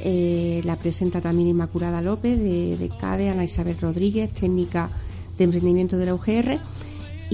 [0.00, 4.88] eh, la presenta también Inmaculada López de, de CADE, Ana Isabel Rodríguez, técnica
[5.36, 6.58] de emprendimiento de la UGR.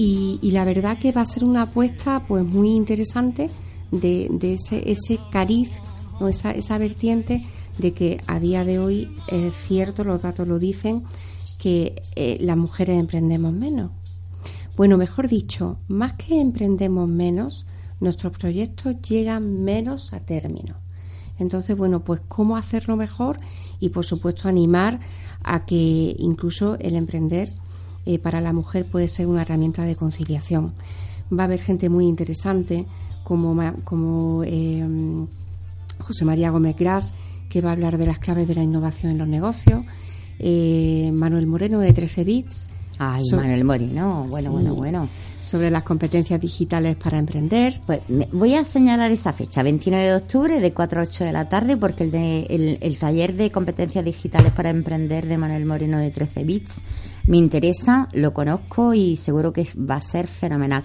[0.03, 3.51] Y, la verdad que va a ser una apuesta pues muy interesante
[3.91, 5.69] de, ese, ese cariz,
[6.19, 6.27] ¿no?
[6.27, 7.45] esa, esa vertiente
[7.77, 11.03] de que a día de hoy es cierto, los datos lo dicen,
[11.59, 13.91] que eh, las mujeres emprendemos menos.
[14.75, 17.67] Bueno, mejor dicho, más que emprendemos menos,
[17.99, 20.77] nuestros proyectos llegan menos a término.
[21.37, 23.39] Entonces, bueno, pues cómo hacerlo mejor
[23.79, 24.99] y, por supuesto, animar
[25.43, 27.53] a que incluso el emprender
[28.05, 30.73] eh, para la mujer puede ser una herramienta de conciliación.
[31.31, 32.85] Va a haber gente muy interesante
[33.23, 34.85] como, como eh,
[35.99, 37.13] José María Gómez Gras,
[37.49, 39.83] que va a hablar de las claves de la innovación en los negocios,
[40.39, 44.53] eh, Manuel Moreno de 13 Bits, Ay, Manuel Moreno, bueno, Sí.
[44.53, 45.09] bueno, bueno.
[45.39, 47.79] sobre las competencias digitales para emprender.
[47.87, 51.31] Pues me- voy a señalar esa fecha, 29 de octubre, de 4 a 8 de
[51.31, 55.65] la tarde, porque el, de, el, el taller de competencias digitales para emprender de Manuel
[55.65, 56.75] Moreno de 13 Bits
[57.27, 60.83] me interesa, lo conozco y seguro que va a ser fenomenal.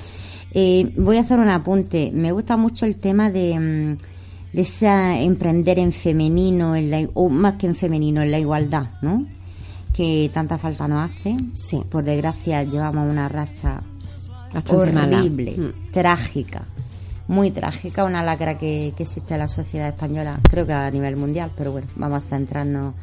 [0.53, 2.11] Eh, voy a hacer un apunte.
[2.15, 3.97] Me gusta mucho el tema de, mm,
[4.55, 4.89] de ese
[5.23, 9.27] emprender en femenino, en la, o más que en femenino, en la igualdad, ¿no?
[9.93, 11.37] Que tanta falta nos hace.
[11.55, 11.83] Sí.
[11.91, 13.81] Por desgracia, llevamos una racha
[14.53, 15.91] Bastante horrible, Mm.
[15.93, 16.65] trágica,
[17.29, 21.17] muy trágica, una lacra que, que existe en la sociedad española, creo que a nivel
[21.17, 22.95] mundial, pero bueno, vamos a centrarnos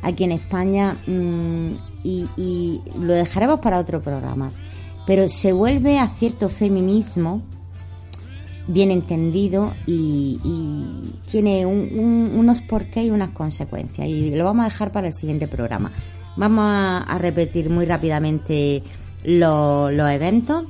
[0.00, 1.68] aquí en España mm,
[2.04, 4.50] y, y lo dejaremos para otro programa.
[5.06, 7.42] Pero se vuelve a cierto feminismo
[8.66, 14.62] bien entendido y, y tiene un- un- unos porqués y unas consecuencias y lo vamos
[14.66, 15.90] a dejar para el siguiente programa.
[16.36, 18.82] Vamos a, a repetir muy rápidamente
[19.24, 20.64] lo- los eventos.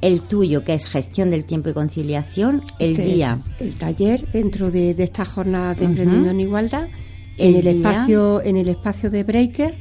[0.00, 4.70] El tuyo, que es gestión del tiempo y conciliación, el Este día el taller dentro
[4.70, 5.90] de, de esta jornada de Ujú.
[5.92, 6.88] emprendimiento en igualdad
[7.38, 9.74] El en el día- espacio en el espacio de Breaker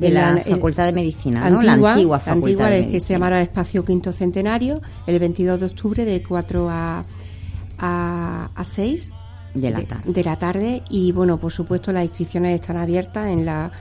[0.00, 3.84] de la, Facultad de Medicina, la antigua la Facultad antigua, de que se llamará Espacio
[3.84, 7.04] Quinto Centenario el 22 de octubre de 4 a,
[7.78, 9.12] a, a 6
[9.54, 10.12] De la tarde.
[10.12, 10.82] de la tarde.
[10.90, 13.72] Y bueno por supuesto las inscripciones están abiertas en la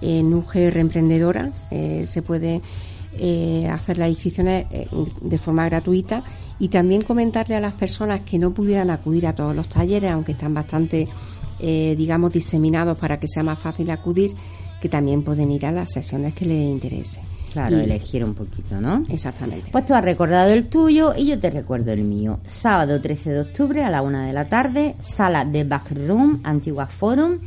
[0.00, 1.50] en UGR Emprendedora.
[1.70, 2.60] Eh, se puede
[3.16, 4.88] eh, hacer las inscripciones eh,
[5.20, 6.22] de forma gratuita.
[6.58, 10.32] Y también comentarle a las personas que no pudieran acudir a todos los talleres aunque
[10.32, 11.08] están bastante
[11.60, 14.34] digamos diseminados para que sea más fácil acudir
[14.84, 17.22] que también pueden ir a las sesiones que les interese
[17.54, 19.02] Claro, Y- elegir un poquito, ¿no?
[19.08, 22.38] exactamente Pues tú has recordado el tuyo y yo te recuerdo el mío.
[22.46, 27.38] Sábado 13 de octubre a la una de la tarde, sala de Backroom, Antigua Forum,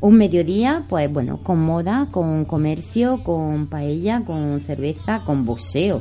[0.00, 6.00] Un mediodía, pues bueno, con moda, con comercio, con paella, con cerveza, con boxeo.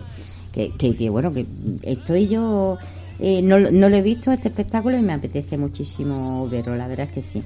[0.54, 1.46] Que, que, que bueno, que
[1.82, 2.78] estoy yo,
[3.20, 7.08] eh, no, no lo he visto este espectáculo y me apetece muchísimo verlo, la verdad
[7.08, 7.44] es que sí.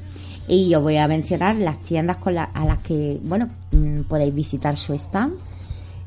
[0.48, 4.34] Y os voy a mencionar las tiendas con la- a las que, bueno, mm, podéis
[4.34, 5.34] visitar su stand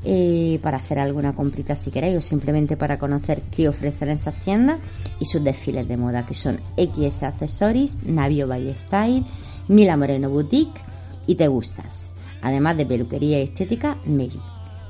[0.07, 4.77] eh, para hacer alguna comprita si queréis o simplemente para conocer qué ofrecen esas tiendas
[5.19, 9.23] y sus desfiles de moda que son XS Accessories, Navio by Style,
[9.67, 10.79] Mila Moreno Boutique
[11.25, 12.13] y Te Gustas.
[12.43, 14.39] Además de peluquería y estética, Meli.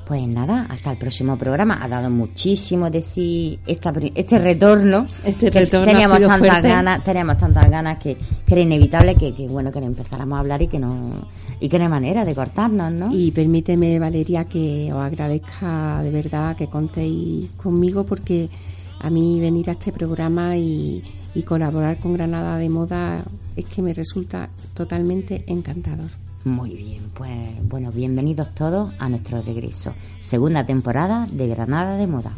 [0.06, 1.80] Pues nada, hasta el próximo programa.
[1.82, 5.04] Ha dado muchísimo de sí esta, este retorno.
[5.24, 9.48] Este que retorno teníamos tantas ganas, teníamos tantas ganas que, que era inevitable que, que,
[9.48, 11.26] bueno que empezáramos a hablar y que no
[11.58, 13.08] y que no hay manera de cortarnos, ¿no?
[13.12, 18.48] Y permíteme, Valeria, que os agradezca de verdad que contéis conmigo porque
[19.00, 21.02] a mí venir a este programa y,
[21.34, 23.24] y colaborar con Granada de Moda
[23.56, 26.25] es que me resulta totalmente encantador.
[26.46, 29.92] Muy bien, pues bueno, bienvenidos todos a nuestro regreso.
[30.20, 32.32] Segunda temporada de Granada de Moda.